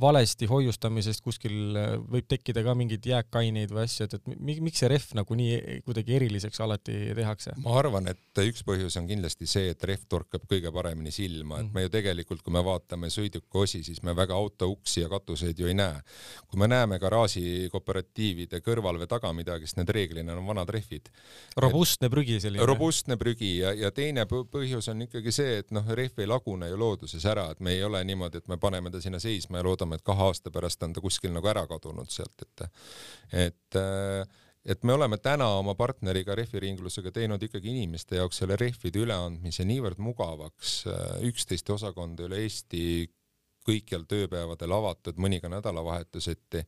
valesti 0.00 0.46
hoiustamisest 0.50 1.22
kuskil 1.22 1.76
äh, 1.78 1.92
võib 2.11 2.26
tekkida 2.28 2.64
ka 2.66 2.74
mingeid 2.78 3.07
jääkaineid 3.07 3.70
või 3.74 3.85
asju, 3.87 4.09
et, 4.09 4.16
et 4.18 4.40
miks 4.42 4.83
see 4.83 4.90
rehv 4.90 5.14
nagu 5.14 5.37
nii 5.38 5.80
kuidagi 5.87 6.16
eriliseks 6.18 6.61
alati 6.64 6.96
tehakse? 7.14 7.54
ma 7.62 7.76
arvan, 7.78 8.09
et 8.11 8.42
üks 8.42 8.64
põhjus 8.66 8.98
on 8.98 9.07
kindlasti 9.07 9.46
see, 9.50 9.70
et 9.70 9.87
rehv 9.87 10.07
torkab 10.11 10.46
kõige 10.50 10.72
paremini 10.74 11.12
silma, 11.14 11.61
et 11.61 11.68
mhm. 11.68 11.74
me 11.76 11.85
ju 11.87 11.92
tegelikult, 11.94 12.42
kui 12.42 12.54
me 12.54 12.64
vaatame 12.66 13.11
sõiduki 13.12 13.62
osi, 13.62 13.83
siis 13.87 14.02
me 14.02 14.16
väga 14.16 14.35
auto 14.35 14.68
uksi 14.72 15.04
ja 15.04 15.11
katuseid 15.12 15.59
ju 15.59 15.70
ei 15.70 15.76
näe. 15.78 16.02
kui 16.50 16.59
me 16.59 16.68
näeme 16.70 16.98
garaaži 16.98 17.68
kooperatiivide 17.72 18.61
kõrval 18.66 18.98
või 19.02 19.09
taga 19.11 19.33
midagi, 19.33 19.68
siis 19.68 19.78
need 19.78 19.94
reeglina 19.94 20.35
on 20.35 20.46
vanad 20.46 20.70
rehvid. 20.74 21.11
robustne 21.57 22.11
prügi 22.11 22.40
selline. 22.40 22.66
robustne 22.66 23.16
prügi 23.16 23.59
ja, 23.59 23.72
ja 23.72 23.90
teine 23.94 24.26
põhjus 24.26 24.90
on 24.90 25.07
ikkagi 25.07 25.33
see, 25.33 25.59
et 25.62 25.70
noh, 25.70 25.87
rehv 25.87 26.18
ei 26.18 26.26
lagune 26.26 26.68
ju 26.68 26.80
looduses 26.80 27.24
ära, 27.30 27.50
et 27.54 27.61
me 27.61 27.76
ei 27.76 27.85
ole 27.85 28.02
niimoodi, 28.04 28.42
et 28.42 28.48
me 28.50 28.59
paneme 28.59 28.90
ta 28.90 29.00
sinna 29.00 29.22
seisma 29.22 29.62
ja 29.62 29.66
loodame, 29.66 29.84
et 29.92 30.03
kahe 30.03 30.31
aasta 30.31 30.51
pärast 30.55 30.83
on 30.83 30.94
ta 30.97 31.03
kuskil 31.05 31.33
nagu 31.35 31.51
ära 31.51 31.66
kadunud 31.68 32.11
sealt, 32.11 32.47
et 32.47 32.64
et 33.44 33.79
et 34.64 34.83
me 34.83 34.94
oleme 34.94 35.18
täna 35.20 35.51
oma 35.59 35.75
partneriga 35.77 36.35
rehviringlusega 36.38 37.12
teinud 37.12 37.42
ikkagi 37.44 37.68
inimeste 37.68 38.16
jaoks 38.16 38.40
selle 38.40 38.57
rehvide 38.57 39.03
üleandmise 39.05 39.66
niivõrd 39.68 40.01
mugavaks, 40.01 40.87
üksteist 41.29 41.68
osakonda 41.70 42.25
üle 42.25 42.40
Eesti 42.47 42.85
kõikjal 43.64 44.07
tööpäevadel 44.09 44.73
avatud, 44.77 45.20
mõni 45.20 45.40
ka 45.40 45.51
nädalavahetuseti 45.53 46.64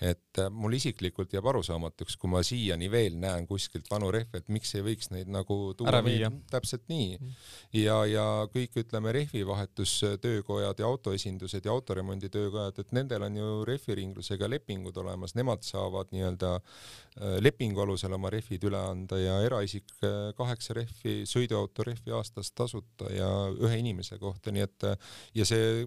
et 0.00 0.38
äh, 0.40 0.48
mul 0.48 0.72
isiklikult 0.78 1.34
jääb 1.34 1.46
arusaamatuks, 1.50 2.16
kui 2.20 2.30
ma 2.32 2.40
siiani 2.46 2.88
veel 2.92 3.18
näen 3.20 3.46
kuskilt 3.48 3.88
vanu 3.90 4.08
rehve, 4.14 4.40
et 4.40 4.48
miks 4.48 4.72
ei 4.78 4.84
võiks 4.84 5.10
neid 5.12 5.28
nagu 5.28 5.58
tuua 5.76 6.00
viia. 6.04 6.30
täpselt 6.50 6.86
nii. 6.88 7.18
Mm. 7.20 7.34
ja, 7.82 7.98
ja 8.08 8.24
kõik 8.52 8.80
ütleme 8.80 9.12
rehvivahetustöökojad 9.18 10.80
ja 10.80 10.88
autoesindused 10.88 11.68
ja 11.68 11.74
autoremonditöökojad, 11.76 12.80
et 12.80 12.96
nendel 12.96 13.28
on 13.28 13.36
ju 13.36 13.52
rehviringlusega 13.68 14.48
lepingud 14.48 14.96
olemas, 15.04 15.36
nemad 15.36 15.66
saavad 15.68 16.14
nii-öelda 16.16 16.54
äh, 16.56 17.36
lepingu 17.44 17.84
alusel 17.84 18.16
oma 18.16 18.32
rehvid 18.32 18.64
üle 18.70 18.80
anda 18.80 19.20
ja 19.20 19.40
eraisik 19.44 19.92
äh, 20.00 20.32
kaheksa 20.38 20.80
rehvi, 20.80 21.20
sõiduauto 21.28 21.84
rehvi 21.84 22.16
aastas 22.16 22.54
tasuta 22.56 23.12
ja 23.12 23.30
ühe 23.52 23.82
inimese 23.84 24.16
kohta, 24.18 24.52
nii 24.54 24.64
et 24.64 24.88
ja 25.36 25.44
see 25.44 25.84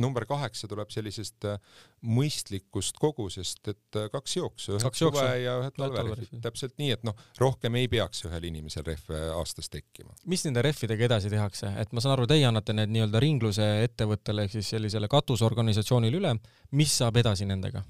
number 0.00 0.26
kaheksa 0.28 0.68
tuleb 0.70 0.90
sellisest 0.94 1.46
äh, 1.48 1.58
mõistlikust 2.06 2.98
kogusest, 3.00 3.62
et 3.72 3.98
äh, 3.98 4.08
kaks 4.12 4.36
jooksu, 4.38 4.76
ühed 4.78 4.98
suve 4.98 5.26
ja 5.42 5.56
ühed 5.62 5.76
talverehvid, 5.78 6.32
täpselt 6.44 6.76
nii, 6.80 6.92
et 6.96 7.04
noh, 7.06 7.16
rohkem 7.40 7.78
ei 7.80 7.90
peaks 7.92 8.24
ühel 8.28 8.48
inimesel 8.50 8.86
rehve 8.86 9.20
aastas 9.36 9.70
tekkima. 9.72 10.14
mis 10.30 10.46
nende 10.46 10.64
rehvidega 10.66 11.08
edasi 11.10 11.32
tehakse, 11.32 11.72
et 11.80 11.92
ma 11.96 12.04
saan 12.04 12.16
aru, 12.16 12.28
teie 12.30 12.46
annate 12.48 12.76
need 12.76 12.94
nii-öelda 12.94 13.22
ringluse 13.22 13.68
ettevõttele 13.86 14.46
ehk 14.46 14.58
siis 14.58 14.74
sellisele 14.76 15.10
katusorganisatsioonile 15.12 16.20
üle, 16.22 16.34
mis 16.76 16.98
saab 17.02 17.22
edasi 17.22 17.48
nendega? 17.48 17.84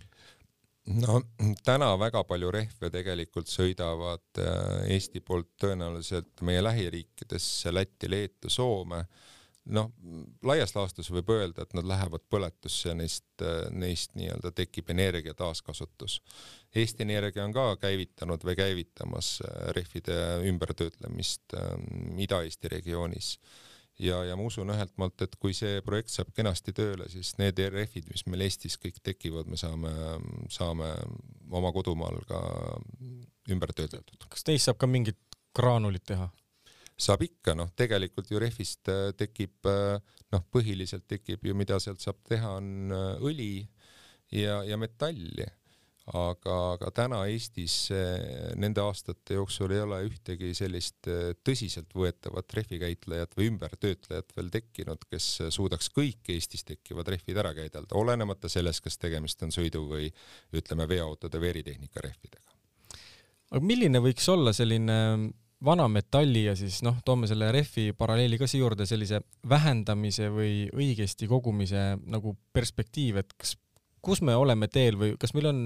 no 0.86 1.20
täna 1.66 1.88
väga 1.98 2.22
palju 2.28 2.50
rehve 2.54 2.90
tegelikult 2.94 3.50
sõidavad 3.50 4.42
äh, 4.42 4.92
Eesti 4.94 5.22
poolt 5.24 5.56
tõenäoliselt 5.62 6.44
meie 6.46 6.62
lähiriikidesse 6.62 7.74
Lätti, 7.74 8.10
Leetu, 8.10 8.50
Soome 8.52 9.02
noh, 9.66 9.90
laias 10.46 10.74
laastus 10.76 11.10
võib 11.10 11.30
öelda, 11.34 11.64
et 11.64 11.74
nad 11.76 11.86
lähevad 11.88 12.24
põletusse 12.30 12.94
neist, 12.94 13.26
neist 13.74 14.14
nii-öelda 14.18 14.52
tekib 14.56 14.90
energia 14.94 15.34
taaskasutus. 15.34 16.20
Eesti 16.76 17.06
Energia 17.06 17.44
on 17.44 17.54
ka 17.56 17.68
käivitanud 17.80 18.44
või 18.44 18.56
käivitamas 18.58 19.38
äh, 19.42 19.70
rehvide 19.76 20.18
ümbertöötlemist 20.50 21.56
ähm, 21.56 22.18
Ida-Eesti 22.20 22.72
regioonis 22.76 23.36
ja, 23.98 24.22
ja 24.24 24.36
ma 24.36 24.46
usun 24.46 24.70
ühelt 24.72 24.92
poolt, 24.96 25.22
et 25.24 25.36
kui 25.40 25.54
see 25.56 25.80
projekt 25.86 26.12
saab 26.12 26.32
kenasti 26.36 26.74
tööle, 26.76 27.08
siis 27.12 27.34
need 27.40 27.60
rehvid, 27.72 28.08
mis 28.12 28.26
meil 28.28 28.46
Eestis 28.46 28.76
kõik 28.80 29.00
tekivad, 29.04 29.48
me 29.50 29.58
saame, 29.60 29.92
saame 30.52 30.92
oma 31.50 31.72
kodumaal 31.74 32.20
ka 32.28 32.42
ümber 33.52 33.72
töödeldud. 33.76 34.28
kas 34.28 34.46
neist 34.48 34.68
saab 34.68 34.80
ka 34.82 34.90
mingit 34.90 35.18
graanulit 35.56 36.04
teha? 36.06 36.28
Saab 36.96 37.26
ikka, 37.26 37.54
noh, 37.56 37.68
tegelikult 37.76 38.30
ju 38.32 38.40
rehvist 38.40 38.88
äh, 38.92 39.10
tekib, 39.18 39.58
äh, 39.68 40.00
noh, 40.32 40.48
põhiliselt 40.52 41.04
tekib 41.08 41.44
ju, 41.44 41.54
mida 41.58 41.78
sealt 41.82 42.00
saab 42.04 42.22
teha, 42.28 42.56
on 42.56 42.96
äh, 42.96 43.06
õli 43.20 43.52
ja, 44.32 44.62
ja 44.66 44.80
metalli. 44.80 45.46
aga, 46.06 46.56
aga 46.76 46.90
täna 46.94 47.16
Eestis 47.26 47.88
nende 48.54 48.78
aastate 48.78 49.34
jooksul 49.34 49.72
ei 49.74 49.80
ole 49.82 49.96
ühtegi 50.06 50.52
sellist 50.54 51.08
tõsiseltvõetavat 51.42 52.54
rehvikäitlejat 52.54 53.34
või 53.34 53.48
ümbertöötlejat 53.50 54.30
veel 54.36 54.52
tekkinud, 54.54 55.02
kes 55.10 55.26
suudaks 55.50 55.90
kõik 55.90 56.30
Eestis 56.30 56.62
tekkivad 56.62 57.10
rehvid 57.10 57.40
ära 57.42 57.50
käidelda, 57.58 57.98
olenemata 57.98 58.46
sellest, 58.48 58.84
kas 58.84 59.02
tegemist 59.02 59.42
on 59.42 59.50
sõidu 59.50 59.82
või 59.90 60.06
ütleme, 60.54 60.86
veoautode 60.86 61.42
või 61.42 61.50
eritehnika 61.56 62.06
rehvidega. 62.06 62.54
aga 63.50 63.66
milline 63.66 63.98
võiks 64.06 64.30
olla 64.30 64.54
selline 64.54 64.94
vana 65.64 65.86
metalli 65.88 66.44
ja 66.44 66.56
siis 66.58 66.82
noh, 66.84 66.98
toome 67.04 67.28
selle 67.30 67.48
rehvi 67.54 67.92
paralleeli 67.96 68.38
ka 68.40 68.48
siia 68.50 68.64
juurde, 68.64 68.86
sellise 68.88 69.22
vähendamise 69.48 70.28
või 70.32 70.66
õigesti 70.74 71.28
kogumise 71.30 71.94
nagu 72.04 72.36
perspektiiv, 72.52 73.22
et 73.22 73.32
kas 73.38 73.56
kus 74.06 74.22
me 74.22 74.36
oleme 74.38 74.68
teel 74.70 74.98
või 75.00 75.16
kas 75.18 75.32
meil 75.34 75.48
on 75.50 75.62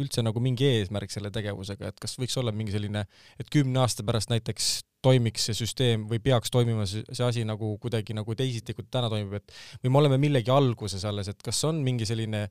üldse 0.00 0.22
nagu 0.24 0.40
mingi 0.40 0.68
eesmärk 0.78 1.12
selle 1.12 1.32
tegevusega, 1.34 1.90
et 1.90 2.00
kas 2.00 2.16
võiks 2.20 2.38
olla 2.40 2.54
mingi 2.54 2.72
selline, 2.72 3.04
et 3.40 3.50
kümne 3.52 3.82
aasta 3.82 4.06
pärast 4.06 4.32
näiteks 4.32 4.78
toimiks 5.02 5.48
see 5.48 5.56
süsteem 5.58 6.06
või 6.10 6.20
peaks 6.22 6.52
toimima 6.54 6.86
see, 6.88 7.04
see 7.10 7.24
asi 7.26 7.44
nagu 7.48 7.74
kuidagi 7.82 8.14
nagu 8.16 8.36
teisiti, 8.38 8.74
kui 8.76 8.86
täna 8.90 9.10
toimib, 9.12 9.38
et 9.40 9.54
või 9.84 9.92
me 9.94 10.02
oleme 10.02 10.18
millegi 10.22 10.52
alguses 10.54 11.04
alles, 11.08 11.30
et 11.32 11.42
kas 11.42 11.62
on 11.68 11.80
mingi 11.84 12.06
selline 12.08 12.44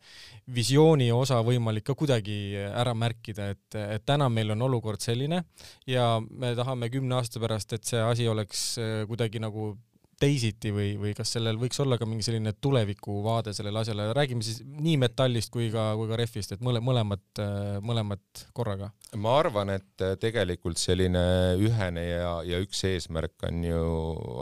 visiooni 0.55 1.11
osa 1.15 1.41
võimalik 1.47 1.87
ka 1.87 1.95
kuidagi 1.97 2.39
ära 2.57 2.95
märkida, 2.97 3.51
et, 3.55 3.79
et 3.97 4.05
täna 4.07 4.29
meil 4.29 4.55
on 4.55 4.67
olukord 4.67 5.01
selline 5.03 5.43
ja 5.89 6.13
me 6.21 6.53
tahame 6.57 6.91
kümne 6.93 7.19
aasta 7.19 7.41
pärast, 7.43 7.77
et 7.77 7.87
see 7.87 8.03
asi 8.03 8.27
oleks 8.27 8.67
kuidagi 9.07 9.41
nagu 9.43 9.71
teisiti 10.21 10.71
või, 10.73 10.93
või 11.01 11.13
kas 11.17 11.33
sellel 11.35 11.57
võiks 11.61 11.79
olla 11.81 11.97
ka 11.99 12.05
mingi 12.09 12.25
selline 12.25 12.53
tulevikuvaade 12.61 13.53
sellele 13.57 13.81
asjale, 13.81 14.07
räägime 14.15 14.45
siis 14.45 14.61
nii 14.63 14.97
metallist 15.01 15.51
kui 15.53 15.69
ka, 15.73 15.91
kui 15.97 16.09
ka 16.11 16.19
rehvist, 16.19 16.53
et 16.55 16.63
mõle, 16.65 16.81
mõlemat, 16.83 17.41
mõlemat 17.85 18.45
korraga? 18.57 18.91
ma 19.17 19.35
arvan, 19.39 19.73
et 19.75 20.05
tegelikult 20.21 20.79
selline 20.81 21.23
ühene 21.59 22.05
ja, 22.05 22.33
ja 22.47 22.61
üks 22.63 22.83
eesmärk 22.87 23.47
on 23.49 23.63
ju 23.65 23.83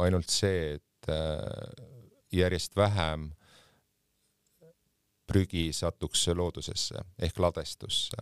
ainult 0.04 0.30
see, 0.34 0.78
et 0.78 1.12
äh, 1.14 1.88
järjest 2.36 2.76
vähem 2.78 3.32
prügi 5.30 5.70
satuks 5.76 6.28
loodusesse 6.34 7.04
ehk 7.22 7.40
ladestusse. 7.40 8.18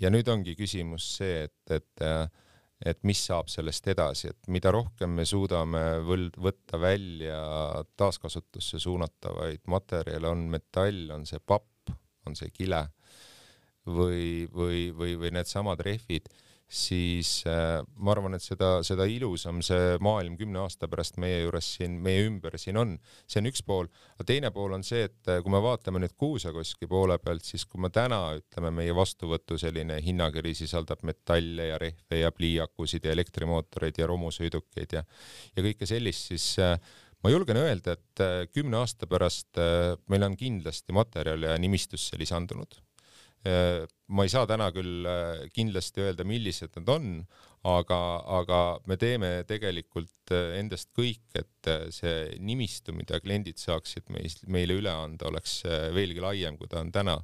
ja 0.00 0.10
nüüd 0.10 0.28
ongi 0.32 0.56
küsimus 0.56 1.06
see, 1.18 1.44
et, 1.46 1.74
et 1.76 2.04
äh, 2.04 2.26
et 2.86 3.02
mis 3.04 3.20
saab 3.26 3.50
sellest 3.52 3.88
edasi, 3.92 4.30
et 4.32 4.48
mida 4.48 4.72
rohkem 4.72 5.12
me 5.18 5.26
suudame 5.28 5.82
võld-, 6.06 6.38
võtta 6.40 6.80
välja 6.80 7.40
taaskasutusse 8.00 8.80
suunatavaid 8.80 9.66
materjale, 9.68 10.30
on 10.30 10.46
metall, 10.52 11.10
on 11.14 11.26
see 11.28 11.42
papp, 11.44 11.92
on 12.26 12.36
see 12.38 12.52
kile 12.54 12.86
või, 13.86 14.46
või, 14.52 14.88
või, 14.96 15.16
või 15.20 15.34
needsamad 15.36 15.80
rehvid 15.84 16.28
siis 16.70 17.42
äh, 17.50 17.80
ma 17.98 18.12
arvan, 18.14 18.36
et 18.36 18.44
seda, 18.44 18.78
seda 18.86 19.02
ilusam 19.10 19.58
see 19.64 19.96
maailm 20.02 20.36
kümne 20.38 20.60
aasta 20.62 20.86
pärast 20.90 21.18
meie 21.18 21.40
juures 21.42 21.66
siin, 21.76 21.96
meie 22.02 22.22
ümber 22.28 22.54
siin 22.62 22.78
on. 22.78 22.94
see 23.26 23.42
on 23.42 23.50
üks 23.50 23.64
pool, 23.66 23.88
aga 24.14 24.26
teine 24.28 24.52
pool 24.54 24.76
on 24.76 24.84
see, 24.86 25.02
et 25.08 25.30
äh, 25.32 25.40
kui 25.42 25.50
me 25.50 25.60
vaatame 25.64 26.02
nüüd 26.04 26.14
kuusakoski 26.20 26.86
poole 26.90 27.18
pealt, 27.18 27.42
siis 27.46 27.66
kui 27.66 27.82
me 27.82 27.90
täna 27.94 28.20
ütleme, 28.38 28.70
meie 28.78 28.94
vastuvõtu 28.94 29.58
selline 29.58 29.98
hinnakiri 30.04 30.54
sisaldab 30.54 31.02
metalle 31.10 31.72
ja 31.72 31.78
rehve 31.82 32.22
ja 32.22 32.30
pliiakusid 32.34 33.08
ja 33.08 33.16
elektrimootoreid 33.18 33.98
ja 33.98 34.06
romusõidukeid 34.10 34.94
ja, 35.00 35.02
ja 35.56 35.64
kõike 35.66 35.90
sellist, 35.90 36.30
siis 36.30 36.52
äh, 36.62 36.76
ma 37.24 37.34
julgen 37.34 37.58
öelda, 37.58 37.98
et 37.98 38.22
kümne 38.54 38.78
aasta 38.78 39.10
pärast 39.10 39.58
meil 40.08 40.22
on 40.24 40.38
kindlasti 40.38 40.94
materjale 40.96 41.58
nimistusse 41.60 42.16
lisandunud 42.20 42.78
ma 43.44 44.26
ei 44.26 44.32
saa 44.32 44.46
täna 44.48 44.68
küll 44.74 45.06
äh, 45.08 45.44
kindlasti 45.54 46.02
öelda, 46.04 46.26
millised 46.28 46.74
need 46.76 46.90
on, 46.92 47.06
aga, 47.68 47.98
aga 48.40 48.58
me 48.90 48.98
teeme 49.00 49.30
tegelikult 49.48 50.34
äh, 50.36 50.58
endast 50.60 50.90
kõik, 50.96 51.22
et 51.38 51.70
see 51.94 52.34
nimistu, 52.40 52.92
mida 52.96 53.20
kliendid 53.22 53.60
saaksid 53.60 54.10
meis, 54.12 54.40
meile 54.48 54.76
üle 54.80 54.92
anda, 54.92 55.28
oleks 55.30 55.60
veelgi 55.94 56.24
laiem, 56.24 56.58
kui 56.60 56.68
ta 56.68 56.80
on 56.84 56.92
täna. 56.92 57.18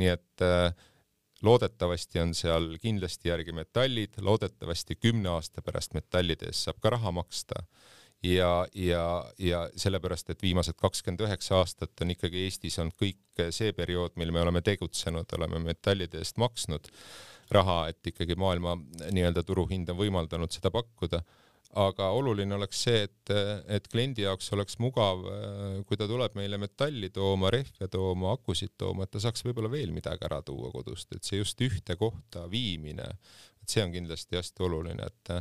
nii 0.00 0.08
et 0.08 0.44
loodetavasti 1.44 2.20
on 2.20 2.34
seal 2.36 2.74
kindlasti 2.80 3.28
järgi 3.28 3.52
metallid, 3.56 4.20
loodetavasti 4.20 4.96
kümne 5.00 5.32
aasta 5.32 5.64
pärast 5.64 5.96
metallide 5.96 6.48
eest 6.48 6.68
saab 6.68 6.80
ka 6.80 6.92
raha 6.96 7.12
maksta 7.16 7.64
ja, 8.22 8.66
ja, 8.74 9.24
ja 9.38 9.64
sellepärast, 9.76 10.30
et 10.30 10.42
viimased 10.42 10.76
kakskümmend 10.80 11.24
üheksa 11.24 11.60
aastat 11.60 12.04
on 12.04 12.12
ikkagi 12.14 12.44
Eestis 12.44 12.78
olnud 12.82 12.96
kõik 13.00 13.44
see 13.54 13.72
periood, 13.76 14.16
mil 14.20 14.32
me 14.34 14.42
oleme 14.44 14.62
tegutsenud, 14.64 15.30
oleme 15.38 15.62
metallide 15.70 16.20
eest 16.20 16.40
maksnud 16.40 16.90
raha, 17.50 17.84
et 17.90 18.12
ikkagi 18.12 18.36
maailma 18.38 18.76
nii-öelda 19.10 19.42
turuhind 19.46 19.88
on 19.90 19.98
võimaldanud 19.98 20.52
seda 20.54 20.72
pakkuda. 20.74 21.22
aga 21.70 22.08
oluline 22.18 22.54
oleks 22.56 22.80
see, 22.82 23.02
et, 23.06 23.30
et 23.70 23.84
kliendi 23.88 24.24
jaoks 24.24 24.48
oleks 24.56 24.78
mugav, 24.82 25.20
kui 25.86 25.96
ta 25.96 26.08
tuleb 26.10 26.34
meile 26.34 26.58
metalli 26.58 27.12
tooma, 27.14 27.50
rehve 27.54 27.86
tooma, 27.88 28.32
akusid 28.34 28.72
tooma, 28.76 29.04
et 29.06 29.12
ta 29.14 29.22
saaks 29.22 29.44
võib-olla 29.46 29.70
veel 29.70 29.92
midagi 29.94 30.26
ära 30.26 30.40
tuua 30.42 30.72
kodust, 30.74 31.14
et 31.14 31.22
see 31.22 31.38
just 31.38 31.62
ühte 31.62 31.94
kohta 31.96 32.48
viimine, 32.50 33.06
et 33.70 33.76
see 33.76 33.84
on 33.86 33.92
kindlasti 33.94 34.38
hästi 34.38 34.64
oluline, 34.66 35.06
et 35.06 35.34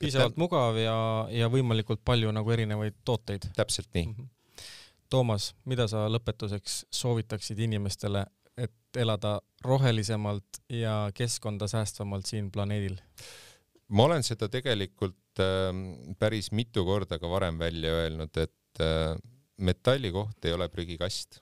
piisavalt 0.00 0.34
et, 0.34 0.40
mugav 0.42 0.78
ja, 0.80 0.96
ja 1.32 1.50
võimalikult 1.52 2.02
palju 2.04 2.32
nagu 2.34 2.50
erinevaid 2.50 2.98
tooteid. 3.06 3.50
täpselt 3.56 3.92
nii 3.94 4.06
mm. 4.06 4.14
-hmm. 4.16 4.32
Toomas, 5.10 5.52
mida 5.70 5.86
sa 5.86 6.08
lõpetuseks 6.10 6.80
soovitaksid 6.90 7.60
inimestele, 7.62 8.24
et 8.58 8.98
elada 8.98 9.38
rohelisemalt 9.62 10.58
ja 10.72 11.12
keskkonda 11.14 11.68
säästvamalt 11.70 12.26
siin 12.26 12.50
planeedil? 12.50 12.98
ma 13.88 14.04
olen 14.04 14.22
seda 14.26 14.48
tegelikult 14.48 15.40
äh, 15.40 15.70
päris 16.18 16.50
mitu 16.52 16.84
korda 16.84 17.18
ka 17.18 17.30
varem 17.30 17.58
välja 17.58 17.92
öelnud, 18.02 18.36
et 18.36 18.82
äh, 18.82 19.14
metalli 19.58 20.10
koht 20.12 20.44
ei 20.44 20.52
ole 20.52 20.68
prügikast. 20.68 21.40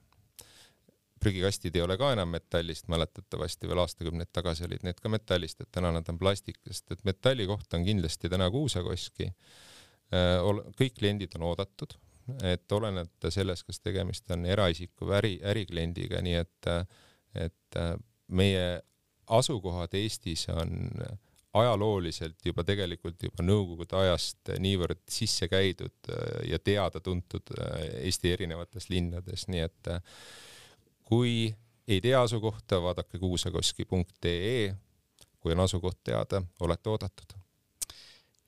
Prügikastid 1.24 1.76
ei 1.76 1.84
ole 1.84 1.96
ka 2.00 2.12
enam 2.14 2.34
metallist, 2.36 2.88
mäletatavasti 2.92 3.68
veel 3.70 3.80
aastakümneid 3.84 4.30
tagasi 4.34 4.66
olid 4.68 4.84
need 4.86 5.00
ka 5.00 5.12
metallist, 5.12 5.62
et 5.64 5.70
täna 5.72 5.92
nad 5.94 6.08
on 6.12 6.20
plastikast, 6.20 6.86
et 6.92 7.04
metalli 7.08 7.48
koht 7.48 7.76
on 7.76 7.86
kindlasti 7.86 8.30
täna 8.32 8.50
kuusakoski 8.52 9.30
äh,. 9.30 10.64
kõik 10.78 10.98
kliendid 11.00 11.36
on 11.38 11.48
oodatud, 11.50 11.96
et 12.44 12.72
olenemata 12.72 13.30
sellest, 13.32 13.66
kas 13.68 13.80
tegemist 13.80 14.30
on 14.32 14.46
eraisiku 14.48 15.08
või 15.08 15.18
äri, 15.18 15.34
ärikliendiga, 15.52 16.22
nii 16.24 16.40
et, 16.40 16.70
et 17.46 17.80
äh, 17.80 17.94
meie 18.28 18.64
asukohad 19.32 19.94
Eestis 19.96 20.46
on 20.52 20.90
ajalooliselt 21.54 22.40
juba 22.44 22.64
tegelikult 22.66 23.22
juba 23.22 23.44
nõukogude 23.46 23.96
ajast 24.00 24.50
niivõrd 24.60 25.04
sisse 25.10 25.48
käidud 25.48 26.10
äh, 26.10 26.50
ja 26.52 26.58
teada-tuntud 26.58 27.54
Eesti 28.00 28.34
erinevates 28.36 28.90
linnades, 28.92 29.48
nii 29.52 29.64
et 29.68 29.92
äh, 29.92 30.02
kui 31.04 31.54
ei 31.88 32.00
tea 32.00 32.22
asukohta, 32.22 32.82
vaadake 32.82 33.18
kuusakoski.ee. 33.18 34.74
kui 35.40 35.52
on 35.52 35.60
asukoht 35.60 35.98
teada, 36.04 36.42
olete 36.60 36.90
oodatud 36.90 37.34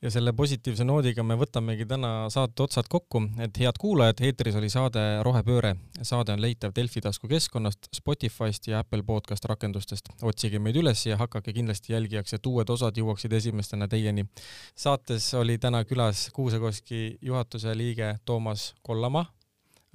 ja 0.02 0.10
selle 0.12 0.32
positiivse 0.36 0.84
noodiga 0.84 1.24
me 1.26 1.36
võtamegi 1.40 1.86
täna 1.88 2.10
saate 2.32 2.62
otsad 2.62 2.88
kokku, 2.90 3.22
et 3.42 3.58
head 3.60 3.78
kuulajad, 3.80 4.20
eetris 4.28 4.58
oli 4.58 4.68
saade 4.72 5.02
Rohepööre. 5.24 5.74
saade 6.02 6.34
on 6.36 6.42
leitav 6.42 6.74
Delfi 6.76 7.00
taskukeskkonnast, 7.00 7.88
Spotify'st 7.96 8.68
ja 8.70 8.82
Apple 8.84 9.02
podcast 9.02 9.44
rakendustest. 9.44 10.12
otsige 10.22 10.58
meid 10.58 10.76
üles 10.76 11.06
ja 11.06 11.16
hakake 11.16 11.52
kindlasti 11.52 11.92
jälgijaks, 11.92 12.34
et 12.34 12.46
uued 12.46 12.70
osad 12.70 12.96
jõuaksid 12.96 13.32
esimestena 13.32 13.88
teieni. 13.88 14.26
saates 14.74 15.34
oli 15.34 15.58
täna 15.58 15.84
külas 15.84 16.30
Kuusakoski 16.32 17.18
juhatuse 17.22 17.76
liige 17.76 18.18
Toomas 18.24 18.74
Kollamaa. 18.82 19.35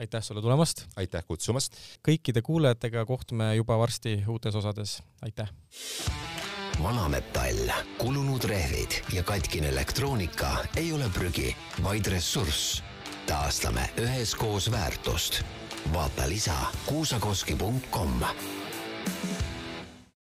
Aitäh 0.02 0.24
sulle 0.24 0.42
tulemast! 0.42 0.86
aitäh 0.96 1.24
kutsumast! 1.28 1.78
kõikide 2.08 2.42
kuulajatega 2.42 3.06
kohtume 3.06 3.52
juba 3.56 3.78
varsti 3.78 4.18
uutes 4.28 4.56
osades, 4.58 4.98
aitäh! 5.22 5.52
vanametall, 6.84 7.70
kulunud 8.02 8.44
rehvid 8.50 8.98
ja 9.14 9.24
katkine 9.24 9.70
elektroonika 9.70 10.56
ei 10.76 10.94
ole 10.94 11.10
prügi, 11.14 11.54
vaid 11.84 12.10
ressurss. 12.10 12.82
taastame 13.28 13.90
üheskoos 14.02 14.72
väärtust. 14.72 15.44
vaata 15.94 16.30
lisa 16.30 16.58
kuusakoski.com 16.86 18.26